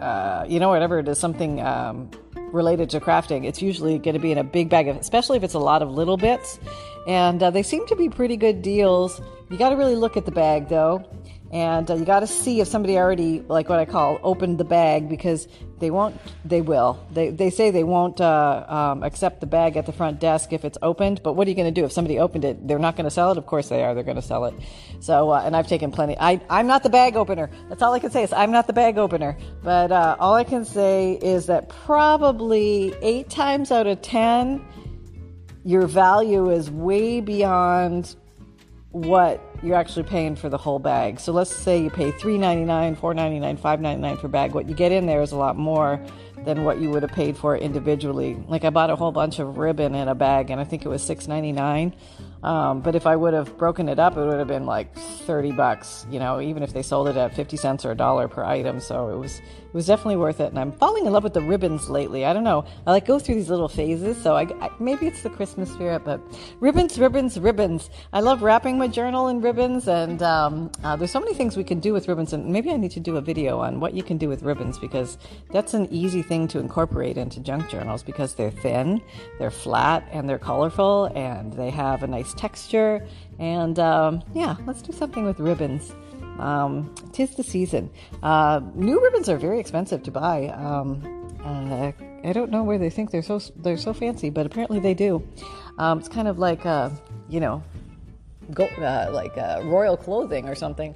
uh, 0.01 0.45
you 0.49 0.61
know, 0.61 0.69
whatever 0.69 0.99
it 0.99 1.09
is, 1.09 1.19
something 1.19 1.61
um, 1.61 2.11
related 2.35 2.91
to 2.91 3.01
crafting, 3.01 3.47
it's 3.47 3.63
usually 3.63 3.99
going 3.99 4.15
to 4.15 4.21
be 4.21 4.33
in 4.33 4.39
a 4.39 4.45
big 4.45 4.69
bag, 4.69 4.89
of, 4.89 4.97
especially 4.97 5.37
if 5.37 5.45
it's 5.45 5.55
a 5.55 5.59
lot 5.59 5.83
of 5.83 5.91
little 5.91 6.17
bits. 6.17 6.59
And 7.07 7.43
uh, 7.43 7.51
they 7.51 7.63
seem 7.63 7.87
to 7.87 7.97
be 7.97 8.09
pretty 8.09 8.37
good 8.37 8.63
deals. 8.63 9.21
You 9.51 9.57
got 9.57 9.71
to 9.71 9.77
really 9.77 9.95
look 9.95 10.17
at 10.17 10.25
the 10.25 10.33
bag, 10.33 10.69
though 10.69 11.05
and 11.53 11.91
uh, 11.91 11.95
you 11.95 12.05
got 12.05 12.21
to 12.21 12.27
see 12.27 12.61
if 12.61 12.69
somebody 12.69 12.99
already 12.99 13.41
like 13.41 13.69
what 13.69 13.79
i 13.79 13.85
call 13.85 14.19
opened 14.23 14.59
the 14.59 14.65
bag 14.65 15.09
because 15.09 15.47
they 15.79 15.91
won't 15.91 16.19
they 16.45 16.63
will. 16.63 16.99
They, 17.11 17.31
they 17.31 17.51
say 17.51 17.71
they 17.71 17.85
won't 17.85 18.21
uh, 18.21 18.65
um, 18.69 19.03
accept 19.03 19.41
the 19.41 19.47
bag 19.47 19.77
at 19.77 19.87
the 19.87 19.93
front 19.93 20.21
desk 20.21 20.53
if 20.53 20.65
it's 20.65 20.79
opened 20.81 21.23
but 21.23 21.35
what 21.35 21.47
are 21.47 21.51
you 21.51 21.57
going 21.57 21.73
to 21.73 21.81
do? 21.81 21.85
If 21.85 21.93
somebody 21.93 22.19
opened 22.19 22.45
it 22.45 22.67
they're 22.67 22.79
not 22.79 22.97
going 22.97 23.05
to 23.05 23.11
sell 23.11 23.33
it? 23.33 23.39
Of 23.39 23.47
course 23.47 23.69
they 23.69 23.83
are 23.83 23.95
they're 23.95 24.05
going 24.05 24.17
to 24.17 24.23
sell 24.23 24.47
it. 24.47 24.55
So 25.01 25.31
uh, 25.31 25.43
and 25.45 25.55
i've 25.55 25.69
taken 25.69 25.91
plenty 25.93 26.17
I, 26.19 26.41
i'm 26.49 26.67
not 26.67 26.83
the 26.83 26.91
bag 26.91 27.17
opener. 27.17 27.51
That's 27.69 27.83
all 27.83 27.93
i 27.93 27.99
can 27.99 28.11
say 28.11 28.23
is 28.23 28.33
i'm 28.33 28.51
not 28.51 28.67
the 28.67 28.73
bag 28.73 28.99
opener. 28.99 29.37
But 29.63 29.93
uh, 29.93 30.17
all 30.19 30.35
i 30.35 30.45
can 30.45 30.65
say 30.65 31.13
is 31.13 31.47
that 31.47 31.69
probably 31.69 32.95
eight 33.03 33.29
times 33.29 33.71
out 33.71 33.87
of 33.87 34.01
ten 34.03 34.65
your 35.65 35.87
value 35.87 36.51
is 36.51 36.71
way 36.71 37.21
beyond 37.21 38.15
what 38.93 39.43
you're 39.63 39.77
actually 39.77 40.05
paying 40.05 40.37
for 40.37 40.49
the 40.49 40.59
whole 40.59 40.79
bag. 40.79 41.21
So 41.21 41.33
let's 41.33 41.55
say 41.55 41.83
you 41.83 41.91
pay 41.91 42.13
$3.99, 42.13 42.97
$4.99, 42.97 43.59
$5.99 43.59 44.21
per 44.21 44.29
bag. 44.29 44.53
What 44.53 44.69
you 44.69 44.75
get 44.75 44.93
in 44.93 45.07
there 45.07 45.23
is 45.23 45.33
a 45.33 45.37
lot 45.37 45.57
more 45.57 46.01
than 46.45 46.65
what 46.65 46.81
you 46.81 46.91
would 46.91 47.03
have 47.03 47.13
paid 47.13 47.37
for 47.37 47.57
individually. 47.57 48.37
Like 48.49 48.65
I 48.65 48.71
bought 48.71 48.91
a 48.91 48.97
whole 48.97 49.13
bunch 49.13 49.39
of 49.39 49.59
ribbon 49.59 49.95
in 49.95 50.09
a 50.09 50.15
bag, 50.15 50.51
and 50.51 50.61
I 50.61 50.65
think 50.65 50.85
it 50.85 50.89
was 50.89 51.03
$6.99. 51.03 51.93
Um, 52.43 52.81
but 52.81 52.95
if 52.95 53.07
I 53.07 53.17
would 53.17 53.35
have 53.35 53.57
broken 53.57 53.89
it 53.89 53.99
up, 53.99 54.17
it 54.17 54.25
would 54.25 54.39
have 54.39 54.49
been 54.49 54.67
like 54.67 54.95
30 54.95 55.53
bucks, 55.53 56.07
you 56.11 56.19
know, 56.19 56.41
even 56.41 56.63
if 56.63 56.73
they 56.73 56.83
sold 56.83 57.09
it 57.09 57.17
at 57.17 57.35
50 57.35 57.57
cents 57.57 57.85
or 57.85 57.93
a 57.93 57.97
dollar 57.97 58.29
per 58.29 58.45
item. 58.45 58.81
So 58.81 59.09
it 59.09 59.17
was 59.17 59.39
it 59.39 59.75
was 59.75 59.87
definitely 59.87 60.17
worth 60.17 60.41
it. 60.41 60.49
And 60.49 60.59
I'm 60.59 60.73
falling 60.73 61.07
in 61.07 61.13
love 61.13 61.25
with 61.25 61.35
the 61.35 61.43
ribbons 61.43 61.91
lately. 61.91 62.25
I 62.25 62.33
don't 62.33 62.45
know. 62.45 62.65
I 62.87 62.93
like 62.93 63.07
go 63.07 63.19
through 63.19 63.35
these 63.35 63.51
little 63.51 63.69
phases. 63.69 64.17
So 64.23 64.37
I, 64.37 64.43
I 64.61 64.71
maybe 64.79 65.07
it's 65.07 65.23
the 65.23 65.31
Christmas 65.31 65.71
spirit, 65.73 66.05
but 66.05 66.21
ribbons, 66.61 66.99
ribbons, 66.99 67.39
ribbons. 67.39 67.91
I 68.13 68.21
love 68.21 68.43
wrapping 68.43 68.79
my 68.79 68.89
journal 68.89 69.29
in 69.29 69.41
ribbons. 69.41 69.89
And 69.89 70.23
um, 70.23 70.71
uh, 70.85 70.97
there's 70.97 71.11
so 71.11 71.21
many 71.21 71.35
things 71.35 71.57
we 71.57 71.65
can 71.65 71.81
do 71.81 71.93
with 71.93 72.09
ribbons. 72.09 72.33
And 72.33 72.47
maybe 72.47 72.71
I 72.71 72.77
need 72.77 72.93
to 72.93 73.01
do 73.01 73.17
a 73.17 73.21
video 73.21 73.59
on 73.61 73.81
what 73.81 73.95
you 73.95 74.03
can 74.03 74.19
do 74.19 74.29
with 74.29 74.43
ribbons 74.43 74.79
because 74.79 75.19
that's 75.53 75.75
an 75.75 75.89
easy 75.91 76.23
thing 76.23 76.49
to 76.49 76.59
incorporate 76.59 77.17
into 77.17 77.41
junk 77.41 77.69
journals 77.69 78.03
because 78.03 78.35
they're 78.35 78.51
thin, 78.51 79.03
they're 79.39 79.51
flat, 79.51 80.07
and 80.13 80.29
they're 80.29 80.39
colorful, 80.39 81.07
and 81.15 81.53
they 81.53 81.71
have 81.71 82.03
a 82.03 82.07
nice 82.07 82.26
texture. 82.35 83.07
And 83.39 83.79
um, 83.79 84.23
yeah, 84.35 84.57
let's 84.67 84.83
do 84.83 84.93
something 84.93 85.25
with 85.25 85.39
ribbons. 85.41 85.95
Um, 86.39 86.95
tis 87.13 87.35
the 87.35 87.43
season. 87.43 87.91
Uh, 88.23 88.61
new 88.75 89.03
ribbons 89.03 89.29
are 89.29 89.39
very 89.39 89.59
expensive 89.59 90.03
to 90.05 90.11
buy. 90.11 90.49
Um, 90.49 91.03
uh, 91.43 91.93
I 92.25 92.33
don't 92.33 92.51
know 92.51 92.65
where 92.65 92.79
they 92.79 92.91
think 92.91 93.11
they're 93.11 93.23
so 93.23 93.39
they're 93.57 93.77
so 93.77 93.93
fancy, 93.93 94.31
but 94.31 94.47
apparently 94.47 94.81
they 94.81 94.95
do. 94.95 95.27
Um, 95.79 95.99
it's 95.99 96.09
kind 96.09 96.29
of 96.29 96.39
like 96.39 96.67
uh, 96.67 96.91
you 97.29 97.41
know, 97.41 97.63
go, 98.53 98.67
uh, 98.67 99.11
like 99.13 99.37
uh, 99.39 99.63
royal 99.65 99.97
clothing 99.97 100.49
or 100.49 100.55
something. 100.55 100.95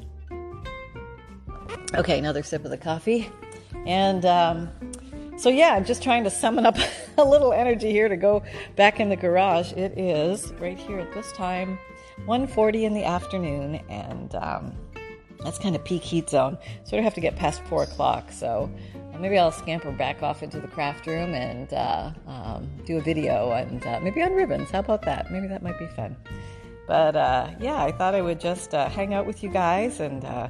Okay, 1.95 2.19
another 2.19 2.43
sip 2.43 2.65
of 2.65 2.71
the 2.71 2.79
coffee, 2.79 3.31
and 3.87 4.25
um, 4.25 4.69
so 5.41 5.49
yeah, 5.49 5.75
I'm 5.75 5.85
just 5.87 6.03
trying 6.03 6.25
to 6.25 6.31
summon 6.31 6.67
up 6.67 6.77
a 7.19 7.25
little 7.25 7.53
energy 7.53 7.91
here 7.91 8.09
to 8.09 8.17
go 8.17 8.43
back 8.77 9.01
in 9.01 9.09
the 9.09 9.17
garage. 9.17 9.73
It 9.73 9.99
is 9.99 10.53
right 10.61 10.79
here 10.79 10.99
at 10.99 11.13
this 11.15 11.33
time, 11.33 11.79
1:40 12.27 12.85
in 12.85 12.93
the 12.93 13.05
afternoon, 13.05 13.77
and 13.89 14.35
um, 14.35 14.77
that's 15.43 15.59
kind 15.59 15.75
of 15.75 15.83
peak 15.83 16.03
heat 16.03 16.29
zone. 16.29 16.59
Sort 16.85 16.99
of 16.99 17.05
have 17.05 17.15
to 17.15 17.21
get 17.21 17.37
past 17.37 17.63
four 17.65 17.85
o'clock, 17.85 18.31
so 18.31 18.71
maybe 19.19 19.39
I'll 19.39 19.53
scamper 19.53 19.93
back 19.93 20.23
off 20.23 20.43
into 20.43 20.61
the 20.61 20.69
craft 20.69 21.07
room 21.07 21.35
and 21.35 21.73
uh, 21.73 22.11
um, 22.27 22.71
do 22.85 22.99
a 22.99 23.01
video 23.01 23.53
and 23.53 23.87
uh, 23.87 23.99
maybe 24.01 24.23
on 24.23 24.33
ribbons. 24.33 24.71
How 24.71 24.81
about 24.81 25.03
that? 25.03 25.31
Maybe 25.31 25.47
that 25.47 25.63
might 25.63 25.79
be 25.79 25.87
fun. 25.87 26.17
But 26.87 27.17
uh, 27.17 27.51
yeah, 27.61 27.83
I 27.83 27.93
thought 27.93 28.15
I 28.15 28.21
would 28.21 28.41
just 28.41 28.75
uh, 28.75 28.89
hang 28.89 29.15
out 29.15 29.25
with 29.25 29.43
you 29.43 29.49
guys 29.49 30.01
and 30.01 30.25
uh, 30.25 30.49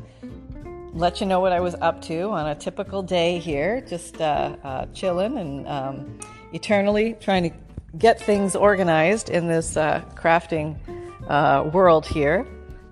let 0.92 1.20
you 1.20 1.26
know 1.26 1.40
what 1.40 1.52
I 1.52 1.60
was 1.60 1.74
up 1.80 2.02
to 2.02 2.30
on 2.30 2.48
a 2.48 2.54
typical 2.54 3.02
day 3.02 3.38
here, 3.38 3.80
just 3.82 4.20
uh, 4.20 4.56
uh, 4.64 4.86
chilling 4.86 5.38
and 5.38 5.68
um, 5.68 6.18
eternally 6.52 7.16
trying 7.20 7.50
to 7.50 7.56
get 7.98 8.20
things 8.20 8.56
organized 8.56 9.30
in 9.30 9.46
this 9.46 9.76
uh, 9.76 10.02
crafting 10.14 10.76
uh, 11.28 11.68
world 11.72 12.06
here. 12.06 12.46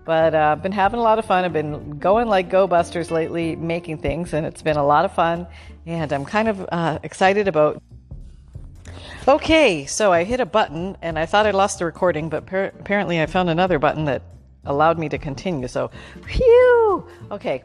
But 0.04 0.34
uh, 0.34 0.54
I've 0.56 0.62
been 0.62 0.72
having 0.72 1.00
a 1.00 1.02
lot 1.02 1.18
of 1.18 1.26
fun. 1.26 1.44
I've 1.44 1.52
been 1.52 1.98
going 1.98 2.28
like 2.28 2.48
go 2.48 2.66
busters 2.66 3.10
lately, 3.10 3.56
making 3.56 3.98
things, 3.98 4.32
and 4.32 4.46
it's 4.46 4.62
been 4.62 4.76
a 4.76 4.86
lot 4.86 5.04
of 5.04 5.12
fun. 5.14 5.46
And 5.84 6.12
I'm 6.12 6.24
kind 6.24 6.48
of 6.48 6.66
uh, 6.70 6.98
excited 7.02 7.48
about. 7.48 7.82
Okay, 9.26 9.84
so 9.84 10.12
I 10.12 10.24
hit 10.24 10.40
a 10.40 10.46
button 10.46 10.96
and 11.02 11.18
I 11.18 11.26
thought 11.26 11.46
I 11.46 11.50
lost 11.50 11.80
the 11.80 11.84
recording, 11.84 12.30
but 12.30 12.46
par- 12.46 12.72
apparently 12.80 13.20
I 13.20 13.26
found 13.26 13.50
another 13.50 13.78
button 13.78 14.06
that 14.06 14.22
allowed 14.64 14.98
me 14.98 15.08
to 15.08 15.18
continue. 15.18 15.68
So, 15.68 15.90
phew! 16.26 17.06
Okay. 17.30 17.64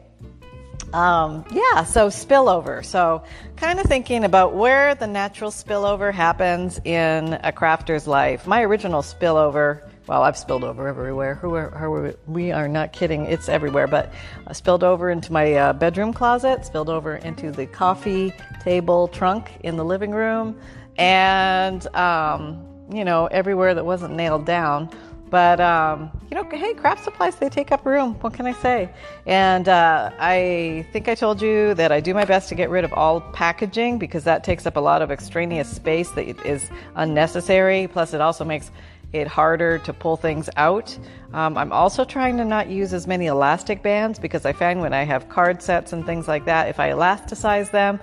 Um, 0.92 1.44
yeah, 1.50 1.84
so 1.84 2.08
spillover. 2.08 2.84
So, 2.84 3.24
kind 3.56 3.80
of 3.80 3.86
thinking 3.86 4.24
about 4.24 4.54
where 4.54 4.94
the 4.94 5.06
natural 5.06 5.50
spillover 5.50 6.12
happens 6.12 6.80
in 6.84 7.34
a 7.42 7.52
crafter's 7.52 8.06
life. 8.06 8.46
My 8.46 8.62
original 8.62 9.02
spillover 9.02 9.82
well, 10.06 10.22
I've 10.22 10.36
spilled 10.36 10.64
over 10.64 10.86
everywhere. 10.86 11.34
Who 11.34 11.54
are, 11.54 11.70
who 11.70 11.92
are, 11.94 12.14
we 12.26 12.52
are 12.52 12.68
not 12.68 12.92
kidding. 12.92 13.24
It's 13.24 13.48
everywhere. 13.48 13.86
But 13.86 14.12
I 14.46 14.52
spilled 14.52 14.84
over 14.84 15.10
into 15.10 15.32
my 15.32 15.54
uh, 15.54 15.72
bedroom 15.72 16.12
closet, 16.12 16.66
spilled 16.66 16.90
over 16.90 17.16
into 17.16 17.50
the 17.50 17.66
coffee 17.66 18.34
table 18.62 19.08
trunk 19.08 19.50
in 19.62 19.76
the 19.76 19.84
living 19.84 20.10
room, 20.10 20.60
and, 20.98 21.86
um, 21.96 22.66
you 22.92 23.04
know, 23.04 23.26
everywhere 23.26 23.74
that 23.74 23.86
wasn't 23.86 24.14
nailed 24.14 24.44
down. 24.44 24.90
But, 25.34 25.60
um, 25.60 26.12
you 26.30 26.36
know, 26.36 26.48
hey, 26.48 26.74
craft 26.74 27.02
supplies, 27.02 27.34
they 27.34 27.48
take 27.48 27.72
up 27.72 27.84
room. 27.84 28.14
What 28.20 28.34
can 28.34 28.46
I 28.46 28.52
say? 28.52 28.88
And 29.26 29.68
uh, 29.68 30.12
I 30.16 30.86
think 30.92 31.08
I 31.08 31.16
told 31.16 31.42
you 31.42 31.74
that 31.74 31.90
I 31.90 31.98
do 31.98 32.14
my 32.14 32.24
best 32.24 32.48
to 32.50 32.54
get 32.54 32.70
rid 32.70 32.84
of 32.84 32.92
all 32.92 33.20
packaging 33.20 33.98
because 33.98 34.22
that 34.22 34.44
takes 34.44 34.64
up 34.64 34.76
a 34.76 34.80
lot 34.80 35.02
of 35.02 35.10
extraneous 35.10 35.68
space 35.68 36.12
that 36.12 36.28
is 36.46 36.70
unnecessary. 36.94 37.88
Plus, 37.88 38.14
it 38.14 38.20
also 38.20 38.44
makes 38.44 38.70
it 39.12 39.26
harder 39.26 39.78
to 39.80 39.92
pull 39.92 40.16
things 40.16 40.48
out. 40.56 40.96
Um, 41.32 41.58
I'm 41.58 41.72
also 41.72 42.04
trying 42.04 42.36
to 42.36 42.44
not 42.44 42.68
use 42.68 42.92
as 42.92 43.08
many 43.08 43.26
elastic 43.26 43.82
bands 43.82 44.20
because 44.20 44.46
I 44.46 44.52
find 44.52 44.80
when 44.80 44.94
I 44.94 45.02
have 45.02 45.28
card 45.28 45.60
sets 45.60 45.92
and 45.92 46.06
things 46.06 46.28
like 46.28 46.44
that, 46.44 46.68
if 46.68 46.78
I 46.78 46.90
elasticize 46.90 47.72
them, 47.72 47.98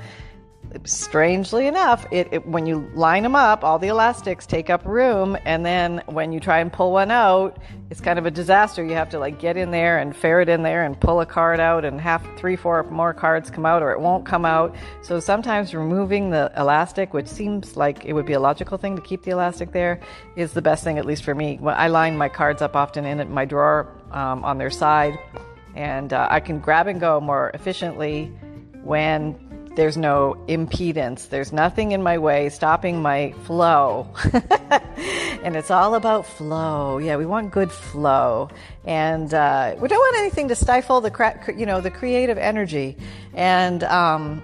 strangely 0.86 1.68
enough, 1.68 2.06
it, 2.12 2.28
it, 2.32 2.48
when 2.48 2.66
you 2.66 2.90
line 2.94 3.24
them 3.24 3.36
up, 3.36 3.63
all 3.63 3.78
the 3.78 3.88
elastics 3.88 4.46
take 4.46 4.70
up 4.70 4.86
room, 4.86 5.38
and 5.46 5.66
then 5.66 6.01
when 6.08 6.32
you 6.32 6.40
try 6.40 6.60
and 6.60 6.72
pull 6.72 6.92
one 6.92 7.12
out, 7.12 7.58
it's 7.90 8.00
kind 8.00 8.18
of 8.18 8.25
a 8.25 8.32
disaster. 8.32 8.84
You 8.84 8.94
have 8.94 9.10
to 9.10 9.20
like 9.20 9.40
get 9.40 9.58
in 9.58 9.72
there 9.72 9.98
and 9.98 10.16
ferret 10.16 10.48
in 10.48 10.63
there 10.63 10.84
and 10.84 11.00
pull 11.00 11.20
a 11.20 11.25
card 11.25 11.60
out, 11.60 11.84
and 11.84 12.00
have 12.00 12.25
three, 12.38 12.56
four 12.56 12.84
more 12.84 13.13
cards 13.13 13.50
come 13.50 13.66
out, 13.66 13.84
or 13.84 13.92
it 13.92 14.00
won't 14.00 14.25
come 14.25 14.46
out. 14.46 14.75
So 15.01 15.20
sometimes 15.20 15.74
removing 15.74 16.30
the 16.30 16.51
elastic, 16.56 17.13
which 17.13 17.28
seems 17.28 17.75
like 17.75 18.06
it 18.06 18.13
would 18.13 18.25
be 18.25 18.34
a 18.34 18.40
logical 18.40 18.78
thing 18.78 18.96
to 18.96 19.01
keep 19.01 19.24
the 19.24 19.32
elastic 19.32 19.74
there, 19.74 20.00
is 20.36 20.54
the 20.54 20.62
best 20.62 20.84
thing, 20.84 20.98
at 20.98 21.06
least 21.06 21.24
for 21.24 21.36
me. 21.36 21.60
I 21.66 21.90
line 21.90 22.18
my 22.18 22.30
cards 22.30 22.62
up 22.62 22.75
often 22.75 23.06
in 23.06 23.32
my 23.32 23.46
drawer 23.46 23.94
um, 24.12 24.44
on 24.46 24.58
their 24.58 24.72
side, 24.72 25.18
and 25.75 26.13
uh, 26.13 26.28
I 26.30 26.40
can 26.40 26.60
grab 26.60 26.88
and 26.88 27.00
go 27.00 27.20
more 27.20 27.51
efficiently 27.54 28.32
when 28.84 29.50
there's 29.75 29.98
no 29.98 30.36
impedance. 30.48 31.30
There's 31.30 31.54
nothing 31.54 31.92
in 31.92 32.04
my 32.04 32.18
way 32.18 32.50
stopping 32.50 33.01
my 33.01 33.32
flow. 33.46 34.08
and 35.44 35.56
it's 35.56 35.72
all 35.72 35.96
about 35.96 36.25
flow. 36.25 36.98
Yeah, 36.98 37.16
we 37.16 37.25
want 37.25 37.51
good 37.51 37.72
flow. 37.72 38.50
And 38.86 39.34
uh, 39.34 39.75
we 39.80 39.88
don't 39.88 40.00
want 40.00 40.18
anything 40.18 40.50
to 40.50 40.56
stifle 40.56 41.01
the, 41.01 41.12
cra- 41.12 41.54
you 41.56 41.66
know, 41.66 41.82
the 41.82 41.92
creative 41.92 42.38
energy. 42.38 42.98
And 43.34 43.84
um, 43.84 44.42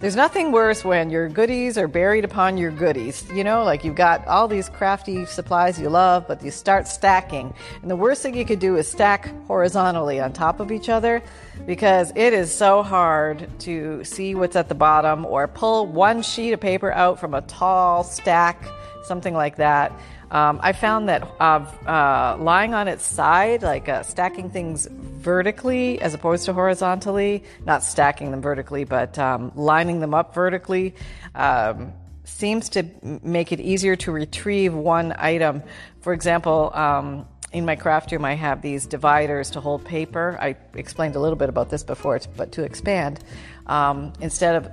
there's 0.00 0.16
nothing 0.16 0.50
worse 0.50 0.82
when 0.82 1.10
your 1.10 1.28
goodies 1.28 1.76
are 1.76 1.86
buried 1.86 2.24
upon 2.24 2.56
your 2.56 2.70
goodies. 2.70 3.22
You 3.34 3.44
know, 3.44 3.64
like 3.64 3.84
you've 3.84 3.96
got 3.96 4.26
all 4.26 4.48
these 4.48 4.70
crafty 4.70 5.26
supplies 5.26 5.78
you 5.78 5.90
love, 5.90 6.26
but 6.26 6.42
you 6.42 6.50
start 6.50 6.88
stacking. 6.88 7.52
And 7.82 7.90
the 7.90 7.96
worst 7.96 8.22
thing 8.22 8.34
you 8.34 8.46
could 8.46 8.60
do 8.60 8.76
is 8.76 8.88
stack 8.88 9.30
horizontally 9.46 10.18
on 10.18 10.32
top 10.32 10.58
of 10.58 10.72
each 10.72 10.88
other 10.88 11.22
because 11.66 12.12
it 12.16 12.32
is 12.32 12.50
so 12.50 12.82
hard 12.82 13.46
to 13.60 14.02
see 14.02 14.34
what's 14.34 14.56
at 14.56 14.70
the 14.70 14.74
bottom 14.74 15.26
or 15.26 15.46
pull 15.46 15.86
one 15.86 16.22
sheet 16.22 16.54
of 16.54 16.60
paper 16.60 16.90
out 16.92 17.20
from 17.20 17.34
a 17.34 17.42
tall 17.42 18.02
stack, 18.02 18.64
something 19.04 19.34
like 19.34 19.56
that. 19.56 19.92
Um, 20.30 20.60
I 20.62 20.72
found 20.72 21.08
that 21.08 21.22
uh, 21.40 21.66
uh, 21.86 22.36
lying 22.38 22.72
on 22.72 22.86
its 22.86 23.04
side, 23.04 23.62
like 23.62 23.88
uh, 23.88 24.02
stacking 24.04 24.50
things 24.50 24.86
vertically 24.86 26.00
as 26.00 26.14
opposed 26.14 26.44
to 26.46 26.52
horizontally, 26.52 27.42
not 27.66 27.82
stacking 27.82 28.30
them 28.30 28.40
vertically, 28.40 28.84
but 28.84 29.18
um, 29.18 29.50
lining 29.56 29.98
them 29.98 30.14
up 30.14 30.34
vertically, 30.34 30.94
um, 31.34 31.92
seems 32.22 32.68
to 32.70 32.84
make 33.22 33.50
it 33.50 33.60
easier 33.60 33.96
to 33.96 34.12
retrieve 34.12 34.72
one 34.72 35.12
item. 35.18 35.62
For 36.00 36.12
example, 36.12 36.70
um, 36.74 37.26
in 37.52 37.64
my 37.64 37.74
craft 37.74 38.12
room, 38.12 38.24
I 38.24 38.34
have 38.34 38.62
these 38.62 38.86
dividers 38.86 39.50
to 39.50 39.60
hold 39.60 39.84
paper. 39.84 40.38
I 40.40 40.56
explained 40.74 41.16
a 41.16 41.20
little 41.20 41.36
bit 41.36 41.48
about 41.48 41.70
this 41.70 41.82
before, 41.82 42.20
but 42.36 42.52
to 42.52 42.62
expand, 42.62 43.18
um, 43.66 44.12
instead 44.20 44.54
of 44.54 44.70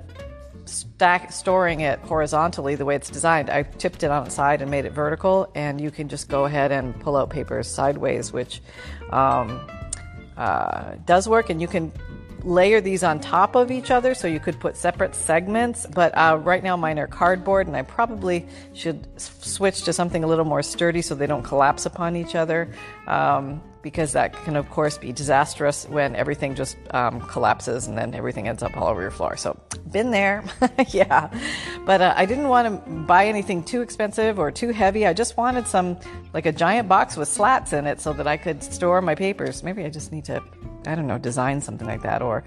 stack 0.68 1.32
storing 1.32 1.80
it 1.80 1.98
horizontally 2.00 2.74
the 2.74 2.84
way 2.84 2.94
it's 2.94 3.10
designed. 3.10 3.50
I 3.50 3.62
tipped 3.62 4.02
it 4.02 4.10
on 4.10 4.26
its 4.26 4.34
side 4.34 4.62
and 4.62 4.70
made 4.70 4.84
it 4.84 4.92
vertical, 4.92 5.50
and 5.54 5.80
you 5.80 5.90
can 5.90 6.08
just 6.08 6.28
go 6.28 6.44
ahead 6.44 6.72
and 6.72 6.98
pull 7.00 7.16
out 7.16 7.30
papers 7.30 7.68
sideways, 7.68 8.32
which 8.32 8.60
um, 9.10 9.60
uh, 10.36 10.94
does 11.06 11.28
work. 11.28 11.50
And 11.50 11.60
you 11.60 11.68
can 11.68 11.92
layer 12.44 12.80
these 12.80 13.02
on 13.02 13.18
top 13.20 13.56
of 13.56 13.70
each 13.70 13.90
other, 13.90 14.14
so 14.14 14.28
you 14.28 14.40
could 14.40 14.60
put 14.60 14.76
separate 14.76 15.14
segments. 15.14 15.86
But 15.86 16.16
uh, 16.16 16.38
right 16.42 16.62
now, 16.62 16.76
mine 16.76 16.98
are 16.98 17.08
cardboard, 17.08 17.66
and 17.66 17.76
I 17.76 17.82
probably 17.82 18.46
should 18.74 19.06
switch 19.20 19.82
to 19.84 19.92
something 19.92 20.22
a 20.24 20.26
little 20.26 20.44
more 20.44 20.62
sturdy 20.62 21.02
so 21.02 21.14
they 21.14 21.26
don't 21.26 21.42
collapse 21.42 21.86
upon 21.86 22.16
each 22.16 22.34
other. 22.34 22.68
Um, 23.06 23.60
because 23.82 24.12
that 24.12 24.32
can, 24.44 24.56
of 24.56 24.68
course, 24.70 24.98
be 24.98 25.12
disastrous 25.12 25.86
when 25.88 26.16
everything 26.16 26.54
just 26.54 26.76
um, 26.92 27.20
collapses 27.20 27.86
and 27.86 27.96
then 27.96 28.14
everything 28.14 28.48
ends 28.48 28.62
up 28.62 28.76
all 28.76 28.88
over 28.88 29.00
your 29.00 29.10
floor. 29.10 29.36
So, 29.36 29.58
been 29.90 30.10
there, 30.10 30.44
yeah. 30.88 31.30
But 31.86 32.00
uh, 32.00 32.14
I 32.16 32.26
didn't 32.26 32.48
want 32.48 32.84
to 32.84 32.90
buy 32.90 33.26
anything 33.26 33.64
too 33.64 33.80
expensive 33.80 34.38
or 34.38 34.50
too 34.50 34.70
heavy. 34.70 35.06
I 35.06 35.12
just 35.12 35.36
wanted 35.36 35.66
some, 35.66 35.98
like 36.32 36.46
a 36.46 36.52
giant 36.52 36.88
box 36.88 37.16
with 37.16 37.28
slats 37.28 37.72
in 37.72 37.86
it 37.86 38.00
so 38.00 38.12
that 38.12 38.26
I 38.26 38.36
could 38.36 38.62
store 38.62 39.00
my 39.00 39.14
papers. 39.14 39.62
Maybe 39.62 39.84
I 39.84 39.90
just 39.90 40.12
need 40.12 40.24
to, 40.26 40.42
I 40.86 40.94
don't 40.94 41.06
know, 41.06 41.18
design 41.18 41.60
something 41.60 41.86
like 41.86 42.02
that. 42.02 42.22
Or, 42.22 42.44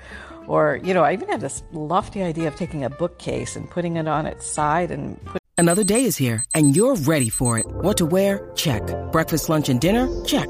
or 0.48 0.80
you 0.84 0.94
know, 0.94 1.04
I 1.04 1.14
even 1.14 1.30
had 1.30 1.42
this 1.42 1.64
lofty 1.72 2.22
idea 2.22 2.48
of 2.48 2.56
taking 2.56 2.84
a 2.84 2.90
bookcase 2.90 3.56
and 3.56 3.70
putting 3.70 3.98
it 3.98 4.08
on 4.08 4.26
its 4.26 4.46
side 4.46 4.92
and 4.92 5.24
put- 5.26 5.42
Another 5.58 5.84
day 5.84 6.06
is 6.06 6.18
here 6.18 6.44
and 6.56 6.76
you're 6.76 6.96
ready 6.96 7.30
for 7.30 7.60
it. 7.60 7.66
What 7.68 7.98
to 7.98 8.06
wear? 8.06 8.50
Check. 8.56 8.82
Breakfast, 9.12 9.48
lunch, 9.48 9.70
and 9.70 9.80
dinner? 9.80 10.08
Check. 10.26 10.50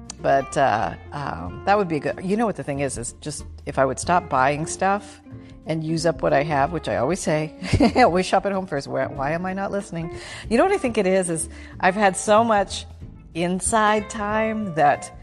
but 0.21 0.55
uh, 0.57 0.95
um, 1.11 1.63
that 1.65 1.77
would 1.77 1.87
be 1.87 1.99
good. 1.99 2.19
You 2.23 2.37
know 2.37 2.45
what 2.45 2.55
the 2.55 2.63
thing 2.63 2.79
is? 2.79 2.97
Is 2.97 3.13
just 3.21 3.45
if 3.65 3.79
I 3.79 3.85
would 3.85 3.99
stop 3.99 4.29
buying 4.29 4.65
stuff 4.65 5.21
and 5.65 5.83
use 5.83 6.05
up 6.05 6.21
what 6.21 6.33
I 6.33 6.43
have, 6.43 6.71
which 6.71 6.87
I 6.87 6.97
always 6.97 7.19
say, 7.19 7.53
always 7.95 8.25
shop 8.25 8.45
at 8.45 8.51
home 8.51 8.67
first. 8.67 8.87
Why, 8.87 9.31
am 9.31 9.45
I 9.45 9.53
not 9.53 9.71
listening? 9.71 10.15
You 10.49 10.57
know 10.57 10.63
what 10.63 10.73
I 10.73 10.77
think 10.77 10.97
it 10.97 11.07
is? 11.07 11.29
Is 11.29 11.49
I've 11.79 11.95
had 11.95 12.17
so 12.17 12.43
much 12.43 12.85
inside 13.33 14.09
time 14.09 14.75
that 14.75 15.17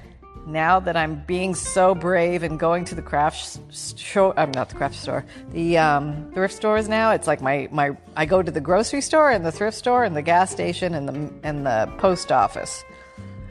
now 0.46 0.80
that 0.80 0.96
I'm 0.96 1.22
being 1.26 1.54
so 1.54 1.94
brave 1.94 2.42
and 2.42 2.58
going 2.58 2.86
to 2.86 2.94
the 2.94 3.02
craft 3.02 3.60
store, 3.74 4.32
I'm 4.38 4.50
not 4.52 4.70
the 4.70 4.76
craft 4.76 4.94
store, 4.94 5.26
the 5.50 5.76
um, 5.76 6.32
thrift 6.32 6.54
stores 6.54 6.88
now. 6.88 7.10
It's 7.10 7.26
like 7.26 7.42
my, 7.42 7.68
my 7.70 7.96
I 8.16 8.24
go 8.24 8.42
to 8.42 8.50
the 8.50 8.60
grocery 8.60 9.02
store 9.02 9.30
and 9.30 9.44
the 9.44 9.52
thrift 9.52 9.76
store 9.76 10.04
and 10.04 10.16
the 10.16 10.22
gas 10.22 10.50
station 10.50 10.94
and 10.94 11.08
the 11.08 11.32
and 11.42 11.66
the 11.66 11.92
post 11.98 12.32
office 12.32 12.82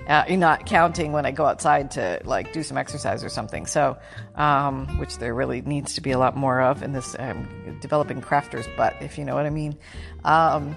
uh, 0.07 0.25
not 0.29 0.65
counting 0.65 1.11
when 1.11 1.25
I 1.25 1.31
go 1.31 1.45
outside 1.45 1.91
to 1.91 2.21
like 2.23 2.53
do 2.53 2.63
some 2.63 2.77
exercise 2.77 3.23
or 3.23 3.29
something. 3.29 3.65
So, 3.65 3.97
um, 4.35 4.97
which 4.99 5.17
there 5.17 5.33
really 5.33 5.61
needs 5.61 5.95
to 5.95 6.01
be 6.01 6.11
a 6.11 6.17
lot 6.17 6.35
more 6.35 6.61
of 6.61 6.83
in 6.83 6.93
this 6.93 7.15
um, 7.19 7.47
developing 7.81 8.21
crafter's 8.21 8.67
butt, 8.77 8.95
if 9.01 9.17
you 9.17 9.25
know 9.25 9.35
what 9.35 9.45
I 9.45 9.51
mean. 9.51 9.77
Um, 10.23 10.75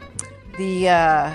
the 0.58 0.88
uh, 0.88 1.34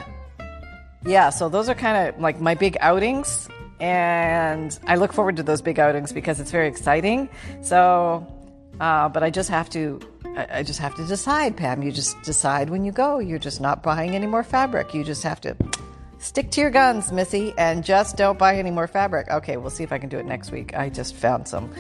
yeah, 1.06 1.30
so 1.30 1.50
those 1.50 1.70
are 1.70 1.76
kind 1.76 2.10
of 2.10 2.22
like 2.22 2.40
my 2.42 2.56
big 2.56 2.78
outings, 2.82 3.48
and 3.80 4.78
I 4.88 4.96
look 4.96 5.14
forward 5.14 5.38
to 5.38 5.44
those 5.44 5.62
big 5.62 5.80
outings 5.80 6.12
because 6.12 6.40
it's 6.40 6.52
very 6.52 6.68
exciting. 6.68 7.30
So 7.62 8.28
Uh, 8.80 9.08
but 9.08 9.24
I 9.24 9.30
just 9.30 9.50
have 9.50 9.70
to, 9.70 10.02
I 10.36 10.62
just 10.62 10.80
have 10.80 10.94
to 10.96 11.06
decide, 11.08 11.56
Pam. 11.56 11.82
You 11.82 11.94
just 11.94 12.22
decide 12.24 12.70
when 12.70 12.84
you 12.84 12.92
go. 12.92 13.20
You're 13.20 13.40
just 13.40 13.62
not 13.62 13.82
buying 13.82 14.16
any 14.16 14.28
more 14.28 14.44
fabric. 14.44 14.94
You 14.94 15.06
just 15.06 15.24
have 15.24 15.40
to 15.48 15.56
stick 16.20 16.52
to 16.52 16.62
your 16.62 16.70
guns, 16.70 17.12
Missy, 17.12 17.54
and 17.58 17.84
just 17.84 18.18
don't 18.18 18.38
buy 18.38 18.58
any 18.58 18.72
more 18.72 18.88
fabric. 18.88 19.30
Okay, 19.30 19.58
we'll 19.58 19.70
see 19.70 19.84
if 19.84 19.92
I 19.92 19.98
can 19.98 20.10
do 20.10 20.18
it 20.18 20.26
next 20.26 20.52
week. 20.52 20.76
I 20.76 20.90
just 20.90 21.16
found 21.16 21.48
some 21.48 21.74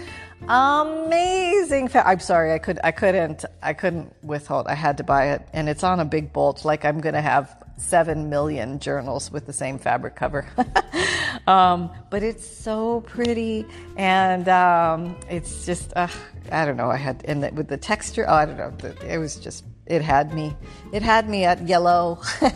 amazing. 0.47 1.87
Fa- 1.87 2.07
I'm 2.07 2.19
sorry, 2.19 2.53
I 2.53 2.59
could, 2.59 2.79
I 2.83 2.91
couldn't, 2.91 3.45
I 3.61 3.73
couldn't 3.73 4.13
withhold. 4.23 4.67
I 4.67 4.75
had 4.75 4.97
to 4.97 5.03
buy 5.03 5.31
it, 5.31 5.47
and 5.53 5.69
it's 5.69 5.83
on 5.83 5.99
a 5.99 6.05
big 6.05 6.33
bolt. 6.33 6.65
Like 6.65 6.85
I'm 6.85 7.01
going 7.01 7.15
to 7.15 7.21
have 7.21 7.55
seven 7.77 8.29
million 8.29 8.79
journals 8.79 9.31
with 9.31 9.45
the 9.45 9.53
same 9.53 9.77
fabric 9.77 10.15
cover. 10.15 10.47
um, 11.47 11.91
but 12.09 12.23
it's 12.23 12.47
so 12.47 13.01
pretty, 13.01 13.65
and 13.97 14.47
um, 14.47 15.17
it's 15.29 15.65
just, 15.65 15.93
uh, 15.95 16.07
I 16.51 16.65
don't 16.65 16.77
know. 16.77 16.89
I 16.89 16.97
had, 16.97 17.23
and 17.25 17.43
the, 17.43 17.51
with 17.51 17.67
the 17.67 17.77
texture, 17.77 18.25
oh, 18.27 18.33
I 18.33 18.45
don't 18.45 18.57
know. 18.57 18.93
It 19.07 19.17
was 19.17 19.37
just 19.37 19.63
it 19.85 20.01
had 20.01 20.33
me. 20.33 20.55
It 20.91 21.03
had 21.03 21.29
me 21.29 21.45
at 21.45 21.67
yellow. 21.67 22.19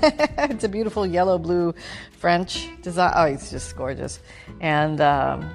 It's 0.49 0.63
a 0.63 0.69
beautiful 0.69 1.05
yellow 1.05 1.37
blue 1.37 1.75
french 2.11 2.67
design. 2.81 3.13
Oh 3.15 3.25
it's 3.25 3.51
just 3.51 3.75
gorgeous. 3.75 4.19
And 4.61 4.99
um, 4.99 5.53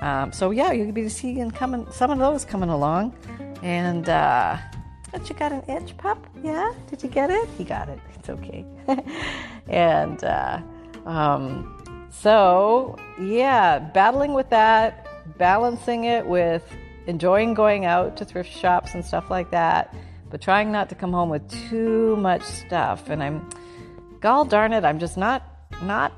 um, 0.00 0.32
so 0.32 0.50
yeah 0.50 0.72
you'll 0.72 0.92
be 0.92 1.08
seeing 1.08 1.50
coming 1.50 1.86
some 1.90 2.10
of 2.10 2.18
those 2.18 2.44
coming 2.44 2.68
along. 2.68 3.16
And 3.62 4.08
uh, 4.08 4.58
but 5.12 5.28
you 5.28 5.34
got 5.34 5.52
an 5.52 5.62
itch 5.68 5.96
pup? 5.96 6.26
Yeah? 6.42 6.72
Did 6.90 7.02
you 7.02 7.08
get 7.08 7.30
it? 7.30 7.48
He 7.56 7.64
got 7.64 7.88
it. 7.88 7.98
It's 8.16 8.28
okay. 8.28 8.64
And 9.66 10.22
uh, 10.22 10.60
um, 11.06 12.06
so 12.10 12.96
yeah 13.18 13.78
battling 13.78 14.34
with 14.34 14.50
that 14.50 15.06
balancing 15.38 16.04
it 16.04 16.26
with 16.26 16.64
enjoying 17.06 17.54
going 17.54 17.86
out 17.86 18.16
to 18.18 18.24
thrift 18.24 18.50
shops 18.50 18.94
and 18.94 19.04
stuff 19.04 19.30
like 19.30 19.50
that 19.50 19.94
but 20.34 20.40
trying 20.40 20.72
not 20.72 20.88
to 20.88 20.96
come 20.96 21.12
home 21.12 21.28
with 21.28 21.48
too 21.70 22.16
much 22.16 22.42
stuff. 22.42 23.08
And 23.08 23.22
I'm, 23.22 23.48
gall 24.18 24.44
darn 24.44 24.72
it, 24.72 24.84
I'm 24.84 24.98
just 24.98 25.16
not, 25.16 25.44
not, 25.80 26.12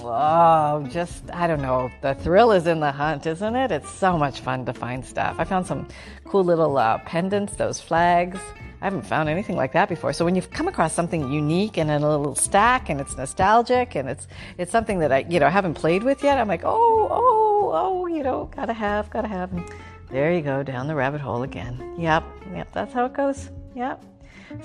oh, 0.00 0.84
just, 0.90 1.30
I 1.32 1.46
don't 1.46 1.62
know. 1.62 1.88
The 2.00 2.16
thrill 2.16 2.50
is 2.50 2.66
in 2.66 2.80
the 2.80 2.90
hunt, 2.90 3.24
isn't 3.24 3.54
it? 3.54 3.70
It's 3.70 3.88
so 3.88 4.18
much 4.18 4.40
fun 4.40 4.64
to 4.64 4.72
find 4.72 5.04
stuff. 5.04 5.36
I 5.38 5.44
found 5.44 5.68
some 5.68 5.86
cool 6.24 6.42
little 6.42 6.76
uh, 6.76 6.98
pendants, 7.06 7.54
those 7.54 7.80
flags. 7.80 8.40
I 8.80 8.86
haven't 8.86 9.06
found 9.06 9.28
anything 9.28 9.54
like 9.54 9.74
that 9.74 9.88
before. 9.88 10.12
So 10.12 10.24
when 10.24 10.34
you've 10.34 10.50
come 10.50 10.66
across 10.66 10.92
something 10.92 11.32
unique 11.32 11.78
and 11.78 11.88
in 11.88 12.02
a 12.02 12.18
little 12.18 12.34
stack 12.34 12.90
and 12.90 13.00
it's 13.00 13.16
nostalgic 13.16 13.94
and 13.94 14.08
it's 14.08 14.26
it's 14.58 14.72
something 14.72 14.98
that 14.98 15.12
I 15.12 15.18
you 15.28 15.38
know 15.38 15.48
haven't 15.48 15.74
played 15.74 16.02
with 16.02 16.24
yet, 16.24 16.36
I'm 16.36 16.48
like, 16.48 16.64
oh, 16.64 17.08
oh, 17.08 17.70
oh, 17.72 18.06
you 18.08 18.24
know, 18.24 18.50
gotta 18.56 18.72
have, 18.72 19.08
gotta 19.08 19.28
have. 19.28 19.52
And 19.52 19.70
there 20.12 20.32
you 20.32 20.42
go, 20.42 20.62
down 20.62 20.86
the 20.86 20.94
rabbit 20.94 21.20
hole 21.20 21.42
again. 21.42 21.94
Yep, 21.98 22.24
yep, 22.54 22.70
that's 22.72 22.92
how 22.92 23.06
it 23.06 23.14
goes. 23.14 23.50
Yep. 23.74 24.04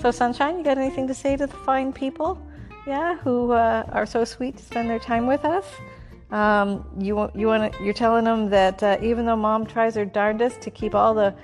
So, 0.00 0.10
Sunshine, 0.10 0.58
you 0.58 0.64
got 0.64 0.78
anything 0.78 1.08
to 1.08 1.14
say 1.14 1.36
to 1.36 1.46
the 1.46 1.56
fine 1.56 1.92
people? 1.92 2.40
Yeah, 2.86 3.16
who 3.16 3.52
uh, 3.52 3.84
are 3.92 4.06
so 4.06 4.24
sweet 4.24 4.56
to 4.58 4.62
spend 4.62 4.88
their 4.88 4.98
time 4.98 5.26
with 5.26 5.44
us. 5.44 5.64
Um, 6.30 6.86
you 6.98 7.30
you 7.34 7.46
want 7.46 7.74
you're 7.80 7.94
telling 7.94 8.24
them 8.24 8.50
that 8.50 8.82
uh, 8.82 8.98
even 9.02 9.24
though 9.24 9.36
Mom 9.36 9.64
tries 9.64 9.94
her 9.94 10.04
darndest 10.04 10.60
to 10.60 10.70
keep 10.70 10.94
all 10.94 11.14
the 11.14 11.34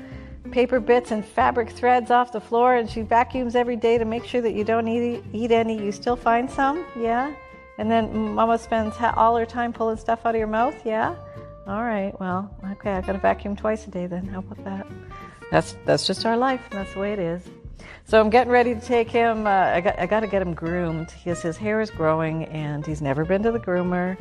paper 0.51 0.79
bits 0.79 1.11
and 1.11 1.25
fabric 1.25 1.71
threads 1.71 2.11
off 2.11 2.33
the 2.33 2.41
floor, 2.41 2.77
and 2.77 2.89
she 2.89 3.01
vacuums 3.01 3.57
every 3.57 3.77
day 3.77 3.97
to 3.97 4.05
make 4.05 4.25
sure 4.25 4.43
that 4.43 4.53
you 4.53 4.65
don't 4.65 4.87
eat 4.87 5.25
eat 5.33 5.51
any, 5.51 5.83
you 5.83 5.91
still 5.91 6.17
find 6.17 6.51
some. 6.51 6.85
Yeah. 6.99 7.35
And 7.79 7.91
then 7.91 8.35
Mama 8.35 8.59
spends 8.59 8.95
all 9.17 9.37
her 9.37 9.47
time 9.47 9.73
pulling 9.73 9.97
stuff 9.97 10.25
out 10.25 10.35
of 10.35 10.39
your 10.39 10.47
mouth. 10.47 10.77
Yeah. 10.85 11.17
All 11.67 11.83
right. 11.83 12.19
Well, 12.21 12.55
okay. 12.73 12.93
I've 12.93 13.07
got 13.07 13.13
to 13.13 13.19
vacuum 13.19 13.57
twice 13.57 13.87
a 13.87 13.91
day 13.91 14.07
then. 14.07 14.27
How 14.27 14.41
about 14.41 14.63
that? 14.65 14.87
That's 15.51 15.77
that's 15.87 16.07
just 16.07 16.27
our 16.27 16.37
life. 16.37 16.61
That's 16.71 16.93
the 16.93 17.01
way 17.01 17.13
it 17.13 17.19
is. 17.19 17.43
So 18.05 18.21
I'm 18.21 18.29
getting 18.29 18.53
ready 18.53 18.75
to 18.75 18.81
take 18.81 19.11
him. 19.11 19.47
Uh, 19.47 19.51
I 19.51 19.81
got 19.81 19.99
I 19.99 20.07
got 20.07 20.21
to 20.21 20.27
get 20.27 20.43
him 20.43 20.53
groomed. 20.53 21.11
His 21.11 21.41
his 21.41 21.57
hair 21.57 21.81
is 21.81 21.91
growing, 21.91 22.45
and 22.47 22.85
he's 22.87 23.01
never 23.01 23.25
been 23.25 23.43
to 23.45 23.53
the 23.53 23.59
groomer, 23.59 24.19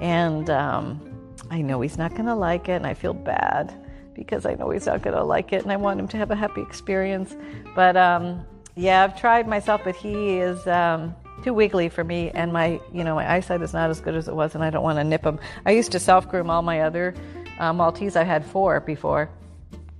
and 0.00 0.48
um, 0.48 1.34
I 1.50 1.60
know 1.60 1.82
he's 1.82 1.98
not 1.98 2.12
going 2.12 2.26
to 2.26 2.34
like 2.34 2.68
it, 2.68 2.72
and 2.72 2.86
I 2.86 2.94
feel 2.94 3.12
bad 3.14 3.74
because 4.14 4.46
I 4.46 4.54
know 4.54 4.70
he's 4.70 4.86
not 4.86 5.02
going 5.02 5.16
to 5.16 5.24
like 5.24 5.52
it, 5.52 5.62
and 5.62 5.70
I 5.70 5.76
want 5.76 6.00
him 6.00 6.08
to 6.08 6.16
have 6.16 6.30
a 6.30 6.36
happy 6.36 6.62
experience. 6.62 7.36
But 7.74 7.96
um, 7.98 8.46
yeah, 8.74 9.04
I've 9.04 9.18
tried 9.20 9.46
myself, 9.46 9.82
but 9.84 9.96
he 9.96 10.38
is. 10.38 10.66
Um, 10.66 11.14
too 11.42 11.54
wiggly 11.54 11.88
for 11.88 12.04
me, 12.04 12.30
and 12.30 12.52
my 12.52 12.80
you 12.92 13.04
know 13.04 13.14
my 13.14 13.30
eyesight 13.30 13.62
is 13.62 13.72
not 13.72 13.90
as 13.90 14.00
good 14.00 14.14
as 14.14 14.28
it 14.28 14.34
was, 14.34 14.54
and 14.54 14.64
I 14.64 14.70
don't 14.70 14.82
want 14.82 14.98
to 14.98 15.04
nip 15.04 15.22
them. 15.22 15.38
I 15.64 15.72
used 15.72 15.92
to 15.92 15.98
self 15.98 16.28
groom 16.28 16.50
all 16.50 16.62
my 16.62 16.80
other 16.82 17.14
uh, 17.58 17.72
Maltese. 17.72 18.16
I 18.16 18.24
had 18.24 18.44
four 18.44 18.80
before, 18.80 19.30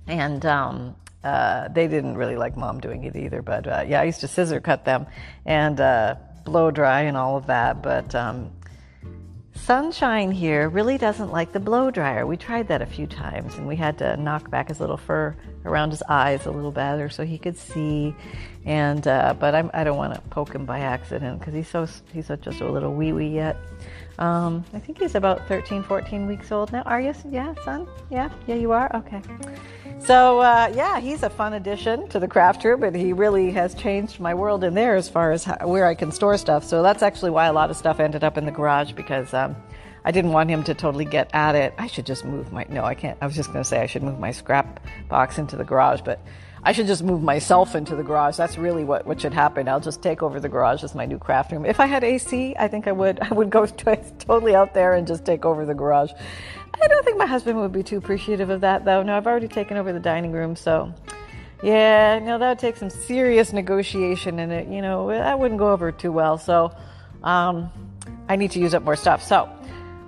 and 0.07 0.45
um, 0.45 0.95
uh, 1.23 1.67
they 1.69 1.87
didn't 1.87 2.17
really 2.17 2.35
like 2.35 2.55
mom 2.57 2.79
doing 2.79 3.03
it 3.03 3.15
either. 3.15 3.41
But 3.41 3.67
uh, 3.67 3.83
yeah, 3.87 4.01
I 4.01 4.03
used 4.05 4.21
to 4.21 4.27
scissor 4.27 4.59
cut 4.59 4.85
them 4.85 5.07
and 5.45 5.79
uh, 5.79 6.15
blow 6.45 6.71
dry 6.71 7.01
and 7.01 7.17
all 7.17 7.37
of 7.37 7.47
that. 7.47 7.81
But 7.81 8.13
um, 8.15 8.51
Sunshine 9.57 10.31
here 10.31 10.69
really 10.69 10.97
doesn't 10.97 11.31
like 11.31 11.51
the 11.51 11.59
blow 11.59 11.91
dryer. 11.91 12.25
We 12.25 12.37
tried 12.37 12.67
that 12.69 12.81
a 12.81 12.85
few 12.85 13.07
times, 13.07 13.55
and 13.55 13.67
we 13.67 13.75
had 13.75 13.97
to 13.97 14.15
knock 14.17 14.49
back 14.49 14.69
his 14.69 14.79
little 14.79 14.97
fur 14.97 15.35
around 15.67 15.91
his 15.91 16.03
eyes 16.03 16.45
a 16.45 16.51
little 16.51 16.71
better 16.71 17.09
so 17.09 17.23
he 17.23 17.37
could 17.37 17.57
see. 17.57 18.15
And 18.65 19.07
uh, 19.07 19.35
but 19.39 19.55
I'm, 19.55 19.69
I 19.73 19.83
do 19.83 19.91
not 19.91 19.97
want 19.97 20.13
to 20.15 20.21
poke 20.29 20.53
him 20.53 20.65
by 20.65 20.79
accident 20.79 21.39
because 21.39 21.53
he's 21.53 21.67
so 21.67 21.87
he's 22.13 22.27
just 22.27 22.61
a 22.61 22.69
little 22.69 22.93
wee 22.93 23.13
wee 23.13 23.29
yet. 23.29 23.57
Um, 24.19 24.65
I 24.73 24.79
think 24.79 24.99
he's 24.99 25.13
about 25.13 25.47
13, 25.47 25.83
14 25.83 26.25
weeks 26.25 26.51
old 26.51 26.71
now. 26.71 26.81
Are 26.83 26.99
you? 26.99 27.13
Yeah, 27.29 27.53
son? 27.63 27.87
Yeah, 28.09 28.29
yeah, 28.47 28.55
you 28.55 28.71
are? 28.71 28.93
Okay. 28.95 29.21
So, 29.99 30.39
uh, 30.39 30.71
yeah, 30.75 30.99
he's 30.99 31.23
a 31.23 31.29
fun 31.29 31.53
addition 31.53 32.07
to 32.09 32.19
the 32.19 32.27
craft 32.27 32.63
room, 32.63 32.83
and 32.83 32.95
he 32.95 33.13
really 33.13 33.51
has 33.51 33.75
changed 33.75 34.19
my 34.19 34.33
world 34.33 34.63
in 34.63 34.73
there 34.73 34.95
as 34.95 35.07
far 35.07 35.31
as 35.31 35.43
how, 35.43 35.67
where 35.67 35.85
I 35.85 35.93
can 35.93 36.11
store 36.11 36.37
stuff. 36.37 36.63
So, 36.63 36.81
that's 36.81 37.03
actually 37.03 37.31
why 37.31 37.45
a 37.45 37.53
lot 37.53 37.69
of 37.69 37.77
stuff 37.77 37.99
ended 37.99 38.23
up 38.23 38.37
in 38.37 38.45
the 38.45 38.51
garage 38.51 38.93
because 38.93 39.33
um, 39.33 39.55
I 40.07 40.11
didn't 40.11 40.31
want 40.31 40.49
him 40.49 40.63
to 40.63 40.73
totally 40.73 41.03
get 41.03 41.29
at 41.33 41.55
it. 41.55 41.73
I 41.77 41.87
should 41.87 42.05
just 42.05 42.23
move 42.23 42.53
my, 42.53 42.65
no, 42.69 42.85
I 42.85 42.95
can't. 42.95 43.17
I 43.19 43.25
was 43.25 43.35
just 43.35 43.51
going 43.51 43.61
to 43.61 43.67
say 43.67 43.81
I 43.81 43.87
should 43.87 44.03
move 44.03 44.17
my 44.17 44.31
scrap 44.31 44.79
box 45.09 45.37
into 45.37 45.57
the 45.57 45.65
garage, 45.65 45.99
but 45.99 46.21
I 46.63 46.71
should 46.71 46.87
just 46.87 47.03
move 47.03 47.21
myself 47.21 47.75
into 47.75 47.93
the 47.93 48.03
garage. 48.03 48.37
That's 48.37 48.57
really 48.57 48.85
what, 48.85 49.05
what 49.05 49.19
should 49.19 49.33
happen. 49.33 49.67
I'll 49.67 49.81
just 49.81 50.01
take 50.01 50.23
over 50.23 50.39
the 50.39 50.47
garage 50.47 50.81
as 50.81 50.95
my 50.95 51.05
new 51.05 51.19
craft 51.19 51.51
room. 51.51 51.65
If 51.65 51.81
I 51.81 51.87
had 51.87 52.05
AC, 52.05 52.55
I 52.57 52.69
think 52.69 52.87
I 52.87 52.93
would. 52.93 53.19
I 53.19 53.33
would 53.33 53.49
go 53.49 53.65
totally 54.25 54.55
out 54.55 54.73
there 54.73 54.93
and 54.93 55.05
just 55.05 55.25
take 55.25 55.43
over 55.43 55.65
the 55.65 55.73
garage. 55.73 56.11
I 56.81 56.87
don't 56.87 57.03
think 57.03 57.17
my 57.17 57.25
husband 57.25 57.59
would 57.59 57.73
be 57.73 57.83
too 57.83 57.97
appreciative 57.97 58.49
of 58.49 58.61
that, 58.61 58.85
though. 58.85 59.03
No, 59.03 59.17
I've 59.17 59.27
already 59.27 59.49
taken 59.49 59.75
over 59.75 59.91
the 59.91 59.99
dining 59.99 60.31
room, 60.31 60.55
so 60.55 60.93
yeah, 61.61 62.19
no, 62.19 62.37
that 62.37 62.47
would 62.47 62.59
take 62.59 62.77
some 62.77 62.89
serious 62.89 63.51
negotiation, 63.51 64.39
and 64.39 64.53
it, 64.53 64.69
you 64.69 64.81
know, 64.81 65.09
that 65.09 65.37
wouldn't 65.37 65.59
go 65.59 65.73
over 65.73 65.91
too 65.91 66.13
well. 66.13 66.37
So 66.37 66.73
um, 67.25 67.69
I 68.29 68.37
need 68.37 68.51
to 68.51 68.59
use 68.61 68.73
up 68.73 68.83
more 68.83 68.95
stuff. 68.95 69.21
So 69.21 69.49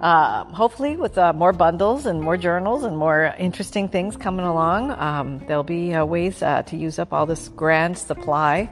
uh, 0.01 0.45
hopefully, 0.45 0.95
with 0.95 1.17
uh, 1.17 1.33
more 1.33 1.51
bundles 1.51 2.05
and 2.05 2.21
more 2.21 2.37
journals 2.37 2.83
and 2.83 2.97
more 2.97 3.33
interesting 3.37 3.89
things 3.89 4.15
coming 4.15 4.45
along, 4.45 4.91
um, 4.91 5.39
there'll 5.47 5.63
be 5.63 5.93
uh, 5.93 6.05
ways 6.05 6.41
uh, 6.41 6.63
to 6.63 6.77
use 6.77 6.99
up 6.99 7.11
all 7.11 7.25
this 7.25 7.49
grand 7.49 7.97
supply. 7.97 8.69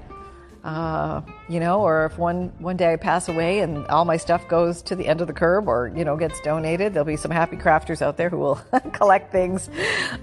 Uh, 0.63 1.22
you 1.48 1.60
know, 1.60 1.82
or 1.82 2.06
if 2.06 2.18
one 2.18 2.52
one 2.60 2.78
day 2.78 2.94
I 2.94 2.96
pass 2.96 3.30
away 3.30 3.60
and 3.60 3.86
all 3.88 4.06
my 4.06 4.18
stuff 4.18 4.48
goes 4.48 4.82
to 4.84 4.96
the 4.96 5.08
end 5.08 5.22
of 5.22 5.28
the 5.28 5.34
curb, 5.34 5.68
or 5.68 5.92
you 5.96 6.06
know, 6.06 6.16
gets 6.16 6.40
donated, 6.42 6.94
there'll 6.94 7.06
be 7.06 7.18
some 7.18 7.32
happy 7.32 7.58
crafters 7.58 8.02
out 8.02 8.18
there 8.18 8.30
who 8.30 8.38
will 8.38 8.56
collect 8.94 9.32
things. 9.32 9.70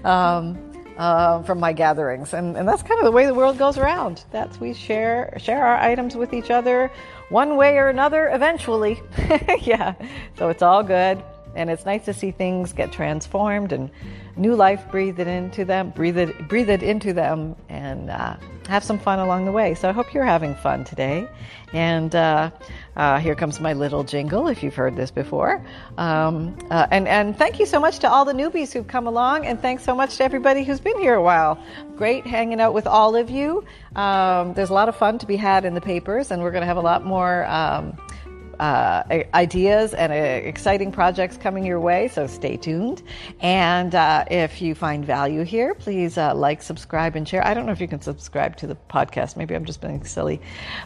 Um, 0.03 0.71
uh, 0.97 1.43
from 1.43 1.59
my 1.59 1.73
gatherings, 1.73 2.33
and, 2.33 2.55
and 2.55 2.65
that's 2.65 2.81
kind 2.81 2.99
of 2.99 3.05
the 3.05 3.11
way 3.11 3.25
the 3.25 3.33
world 3.33 3.57
goes 3.57 3.77
around. 3.77 4.23
That's 4.31 4.59
we 4.61 4.73
share 4.73 5.33
share 5.37 5.65
our 5.65 5.75
items 5.75 6.15
with 6.15 6.33
each 6.33 6.49
other, 6.49 6.89
one 7.29 7.55
way 7.57 7.77
or 7.77 7.89
another 7.89 8.29
eventually. 8.29 9.01
yeah, 9.61 9.93
so 10.37 10.49
it's 10.49 10.61
all 10.61 10.83
good. 10.83 11.23
And 11.55 11.69
it's 11.69 11.85
nice 11.85 12.05
to 12.05 12.13
see 12.13 12.31
things 12.31 12.73
get 12.73 12.91
transformed 12.91 13.71
and 13.71 13.89
new 14.35 14.55
life 14.55 14.91
breathed 14.91 15.19
into 15.19 15.65
them, 15.65 15.91
breathe 15.91 16.17
it, 16.17 16.47
breathe 16.47 16.69
it 16.69 16.83
into 16.83 17.13
them, 17.13 17.55
and 17.69 18.09
uh, 18.09 18.35
have 18.67 18.83
some 18.83 18.99
fun 18.99 19.19
along 19.19 19.45
the 19.45 19.51
way. 19.51 19.73
So 19.75 19.89
I 19.89 19.91
hope 19.91 20.13
you're 20.13 20.25
having 20.25 20.55
fun 20.55 20.83
today. 20.83 21.27
And 21.73 22.15
uh, 22.15 22.51
uh, 22.95 23.19
here 23.19 23.35
comes 23.35 23.59
my 23.59 23.73
little 23.73 24.03
jingle, 24.03 24.47
if 24.47 24.63
you've 24.63 24.75
heard 24.75 24.95
this 24.95 25.11
before. 25.11 25.65
Um, 25.97 26.57
uh, 26.69 26.87
and, 26.91 27.07
and 27.07 27.37
thank 27.37 27.59
you 27.59 27.65
so 27.65 27.79
much 27.79 27.99
to 27.99 28.09
all 28.09 28.25
the 28.25 28.33
newbies 28.33 28.71
who've 28.71 28.87
come 28.87 29.07
along, 29.07 29.45
and 29.45 29.61
thanks 29.61 29.83
so 29.83 29.95
much 29.95 30.17
to 30.17 30.23
everybody 30.23 30.63
who's 30.63 30.79
been 30.79 30.97
here 30.99 31.15
a 31.15 31.21
while. 31.21 31.57
Great 31.97 32.25
hanging 32.25 32.61
out 32.61 32.73
with 32.73 32.87
all 32.87 33.15
of 33.15 33.29
you. 33.29 33.65
Um, 33.95 34.53
there's 34.53 34.69
a 34.69 34.73
lot 34.73 34.89
of 34.89 34.95
fun 34.95 35.19
to 35.19 35.25
be 35.25 35.35
had 35.35 35.65
in 35.65 35.73
the 35.73 35.81
papers, 35.81 36.31
and 36.31 36.41
we're 36.41 36.51
going 36.51 36.61
to 36.61 36.67
have 36.67 36.77
a 36.77 36.81
lot 36.81 37.05
more. 37.05 37.45
Um, 37.45 37.97
uh, 38.59 39.23
ideas 39.33 39.93
and 39.93 40.11
uh, 40.11 40.15
exciting 40.15 40.91
projects 40.91 41.37
coming 41.37 41.65
your 41.65 41.79
way, 41.79 42.07
so 42.07 42.27
stay 42.27 42.57
tuned. 42.57 43.03
And 43.41 43.93
uh, 43.93 44.25
if 44.29 44.61
you 44.61 44.75
find 44.75 45.05
value 45.05 45.43
here, 45.43 45.73
please 45.73 46.17
uh, 46.17 46.33
like, 46.35 46.61
subscribe, 46.61 47.15
and 47.15 47.27
share. 47.27 47.45
I 47.45 47.53
don't 47.53 47.65
know 47.65 47.71
if 47.71 47.81
you 47.81 47.87
can 47.87 48.01
subscribe 48.01 48.55
to 48.57 48.67
the 48.67 48.77
podcast. 48.89 49.37
Maybe 49.37 49.55
I'm 49.55 49.65
just 49.65 49.81
being 49.81 50.03
silly. 50.03 50.41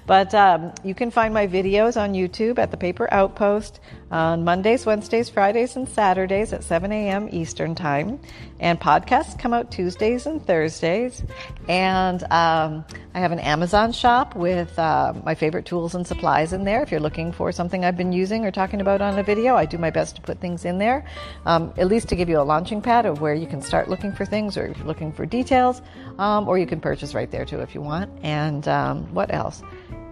But 0.05 0.33
um, 0.33 0.73
you 0.83 0.95
can 0.95 1.11
find 1.11 1.33
my 1.33 1.47
videos 1.47 1.99
on 1.99 2.13
YouTube 2.13 2.59
at 2.59 2.71
the 2.71 2.77
Paper 2.77 3.07
Outpost. 3.11 3.79
On 4.11 4.43
Mondays, 4.43 4.85
Wednesdays, 4.85 5.29
Fridays, 5.29 5.75
and 5.75 5.87
Saturdays 5.87 6.53
at 6.53 6.63
7 6.63 6.91
a.m. 6.91 7.29
Eastern 7.31 7.75
Time. 7.75 8.19
And 8.59 8.79
podcasts 8.79 9.37
come 9.37 9.53
out 9.53 9.71
Tuesdays 9.71 10.25
and 10.25 10.45
Thursdays. 10.45 11.23
And 11.67 12.23
um, 12.23 12.85
I 13.13 13.19
have 13.19 13.31
an 13.31 13.39
Amazon 13.39 13.91
shop 13.91 14.35
with 14.35 14.77
uh, 14.77 15.13
my 15.23 15.35
favorite 15.35 15.65
tools 15.65 15.95
and 15.95 16.05
supplies 16.05 16.53
in 16.53 16.63
there. 16.63 16.81
If 16.81 16.91
you're 16.91 16.99
looking 16.99 17.31
for 17.31 17.51
something 17.51 17.85
I've 17.85 17.97
been 17.97 18.11
using 18.11 18.45
or 18.45 18.51
talking 18.51 18.81
about 18.81 19.01
on 19.01 19.17
a 19.17 19.23
video, 19.23 19.55
I 19.55 19.65
do 19.65 19.77
my 19.77 19.89
best 19.89 20.15
to 20.15 20.21
put 20.21 20.39
things 20.39 20.65
in 20.65 20.77
there, 20.77 21.05
um, 21.45 21.73
at 21.77 21.87
least 21.87 22.09
to 22.09 22.15
give 22.15 22.29
you 22.29 22.39
a 22.39 22.43
launching 22.43 22.81
pad 22.81 23.05
of 23.05 23.21
where 23.21 23.33
you 23.33 23.47
can 23.47 23.61
start 23.61 23.89
looking 23.89 24.11
for 24.11 24.25
things 24.25 24.57
or 24.57 24.65
if 24.65 24.77
you're 24.77 24.87
looking 24.87 25.11
for 25.11 25.25
details, 25.25 25.81
um, 26.17 26.47
or 26.47 26.57
you 26.57 26.65
can 26.65 26.81
purchase 26.81 27.13
right 27.13 27.31
there 27.31 27.45
too 27.45 27.59
if 27.59 27.75
you 27.75 27.81
want. 27.81 28.11
And 28.23 28.67
um, 28.67 29.13
what 29.13 29.33
else? 29.33 29.63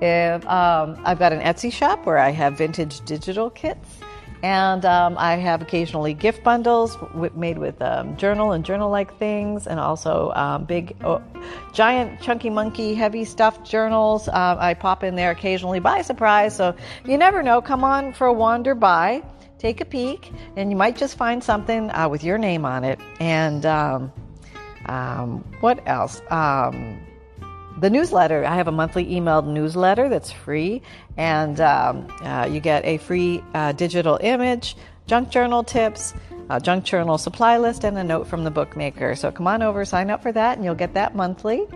If, 0.01 0.45
um, 0.47 1.01
I've 1.03 1.19
got 1.19 1.33
an 1.33 1.41
Etsy 1.41 1.71
shop 1.71 2.05
where 2.05 2.17
I 2.17 2.29
have 2.31 2.57
vintage 2.57 3.03
digital 3.05 3.49
kits. 3.49 3.97
And 4.43 4.85
um, 4.85 5.15
I 5.17 5.35
have 5.37 5.63
occasionally 5.63 6.13
gift 6.13 6.43
bundles 6.43 6.95
w- 6.95 7.31
made 7.35 7.57
with 7.57 7.81
um, 7.81 8.15
journal 8.17 8.51
and 8.51 8.63
journal 8.63 8.91
like 8.91 9.17
things, 9.17 9.65
and 9.65 9.79
also 9.79 10.31
um, 10.35 10.65
big, 10.65 10.95
oh, 11.03 11.23
giant, 11.73 12.21
chunky 12.21 12.51
monkey, 12.51 12.93
heavy 12.93 13.25
stuffed 13.25 13.65
journals. 13.65 14.27
Uh, 14.27 14.55
I 14.59 14.75
pop 14.75 15.03
in 15.03 15.15
there 15.15 15.31
occasionally 15.31 15.79
by 15.79 16.03
surprise. 16.03 16.55
So 16.55 16.75
you 17.03 17.17
never 17.17 17.41
know. 17.41 17.61
Come 17.61 17.83
on 17.83 18.13
for 18.13 18.27
a 18.27 18.33
wander 18.33 18.75
by, 18.75 19.23
take 19.57 19.81
a 19.81 19.85
peek, 19.85 20.31
and 20.55 20.69
you 20.69 20.77
might 20.77 20.97
just 20.97 21.17
find 21.17 21.43
something 21.43 21.89
uh, 21.89 22.07
with 22.07 22.23
your 22.23 22.37
name 22.37 22.63
on 22.63 22.83
it. 22.83 22.99
And 23.19 23.65
um, 23.65 24.11
um, 24.85 25.43
what 25.61 25.81
else? 25.87 26.21
The 27.79 27.91
newsletter. 27.91 28.43
I 28.43 28.55
have 28.55 28.67
a 28.67 28.71
monthly 28.71 29.05
emailed 29.05 29.45
newsletter 29.45 30.09
that's 30.09 30.31
free, 30.31 30.81
and 31.15 31.61
um, 31.61 32.07
uh, 32.23 32.47
you 32.49 32.59
get 32.59 32.83
a 32.85 32.97
free 32.97 33.43
uh, 33.53 33.73
digital 33.73 34.17
image, 34.19 34.75
junk 35.05 35.29
journal 35.29 35.63
tips, 35.63 36.15
a 36.49 36.59
junk 36.59 36.85
journal 36.85 37.19
supply 37.19 37.59
list, 37.59 37.83
and 37.83 37.95
a 37.97 38.03
note 38.03 38.27
from 38.27 38.43
the 38.43 38.49
bookmaker. 38.49 39.15
So 39.15 39.31
come 39.31 39.45
on 39.45 39.61
over, 39.61 39.85
sign 39.85 40.09
up 40.09 40.23
for 40.23 40.31
that, 40.31 40.57
and 40.57 40.65
you'll 40.65 40.73
get 40.73 40.95
that 40.95 41.15
monthly. 41.15 41.67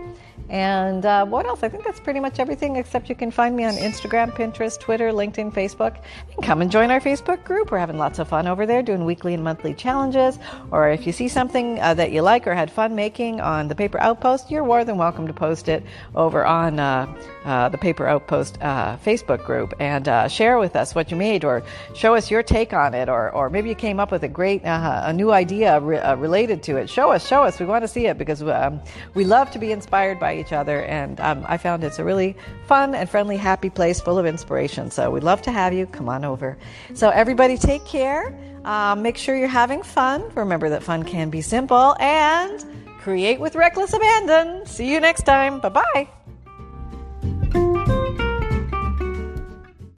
And 0.52 1.06
uh, 1.06 1.24
what 1.24 1.46
else? 1.46 1.62
I 1.62 1.70
think 1.70 1.82
that's 1.82 1.98
pretty 1.98 2.20
much 2.20 2.38
everything, 2.38 2.76
except 2.76 3.08
you 3.08 3.14
can 3.14 3.30
find 3.30 3.56
me 3.56 3.64
on 3.64 3.72
Instagram, 3.72 4.32
Pinterest, 4.32 4.78
Twitter, 4.78 5.10
LinkedIn, 5.10 5.50
Facebook. 5.50 5.96
And 6.36 6.44
come 6.44 6.60
and 6.60 6.70
join 6.70 6.90
our 6.90 7.00
Facebook 7.00 7.42
group. 7.42 7.70
We're 7.70 7.78
having 7.78 7.96
lots 7.96 8.18
of 8.18 8.28
fun 8.28 8.46
over 8.46 8.66
there 8.66 8.82
doing 8.82 9.06
weekly 9.06 9.32
and 9.32 9.42
monthly 9.42 9.72
challenges. 9.72 10.38
Or 10.70 10.90
if 10.90 11.06
you 11.06 11.12
see 11.14 11.28
something 11.28 11.80
uh, 11.80 11.94
that 11.94 12.12
you 12.12 12.20
like 12.20 12.46
or 12.46 12.54
had 12.54 12.70
fun 12.70 12.94
making 12.94 13.40
on 13.40 13.68
the 13.68 13.74
Paper 13.74 13.98
Outpost, 13.98 14.50
you're 14.50 14.66
more 14.66 14.84
than 14.84 14.98
welcome 14.98 15.26
to 15.26 15.32
post 15.32 15.70
it 15.70 15.82
over 16.14 16.44
on 16.44 16.78
uh, 16.78 17.06
uh 17.46 17.70
the 17.70 17.78
Paper 17.78 18.06
Outpost 18.06 18.58
uh, 18.60 18.98
Facebook 18.98 19.46
group 19.46 19.72
and 19.80 20.06
uh, 20.06 20.28
share 20.28 20.58
with 20.58 20.76
us 20.76 20.94
what 20.94 21.10
you 21.10 21.16
made 21.16 21.46
or 21.46 21.62
show 21.94 22.14
us 22.14 22.30
your 22.30 22.42
take 22.42 22.74
on 22.74 22.92
it. 22.92 23.08
Or, 23.08 23.30
or 23.30 23.48
maybe 23.48 23.70
you 23.70 23.74
came 23.74 23.98
up 23.98 24.12
with 24.12 24.22
a 24.22 24.28
great, 24.28 24.60
a 24.64 25.14
new 25.14 25.32
idea 25.32 25.80
re- 25.80 26.14
related 26.16 26.62
to 26.64 26.76
it. 26.76 26.90
Show 26.90 27.10
us, 27.10 27.26
show 27.26 27.42
us. 27.42 27.58
We 27.58 27.64
want 27.64 27.84
to 27.84 27.88
see 27.88 28.06
it 28.06 28.18
because 28.18 28.42
um, 28.42 28.82
we 29.14 29.24
love 29.24 29.50
to 29.52 29.58
be 29.58 29.72
inspired 29.72 30.20
by 30.20 30.41
each 30.42 30.52
other. 30.52 30.82
And 30.82 31.18
um, 31.20 31.44
I 31.48 31.56
found 31.56 31.84
it's 31.84 31.98
a 31.98 32.04
really 32.04 32.36
fun 32.66 32.94
and 32.94 33.08
friendly, 33.08 33.36
happy 33.36 33.70
place 33.70 34.00
full 34.00 34.18
of 34.18 34.26
inspiration. 34.26 34.90
So 34.90 35.10
we'd 35.10 35.24
love 35.24 35.42
to 35.42 35.52
have 35.52 35.72
you. 35.72 35.86
Come 35.86 36.08
on 36.08 36.24
over. 36.24 36.58
So, 36.94 37.08
everybody, 37.10 37.56
take 37.56 37.84
care. 37.84 38.36
Um, 38.64 39.02
make 39.02 39.16
sure 39.16 39.36
you're 39.36 39.48
having 39.48 39.82
fun. 39.82 40.22
Remember 40.34 40.68
that 40.68 40.82
fun 40.82 41.02
can 41.02 41.30
be 41.30 41.40
simple 41.40 41.96
and 41.98 42.64
create 43.00 43.40
with 43.40 43.56
reckless 43.56 43.92
abandon. 43.92 44.66
See 44.66 44.90
you 44.92 45.00
next 45.00 45.22
time. 45.22 45.60
Bye 45.60 45.68
bye. 45.70 46.21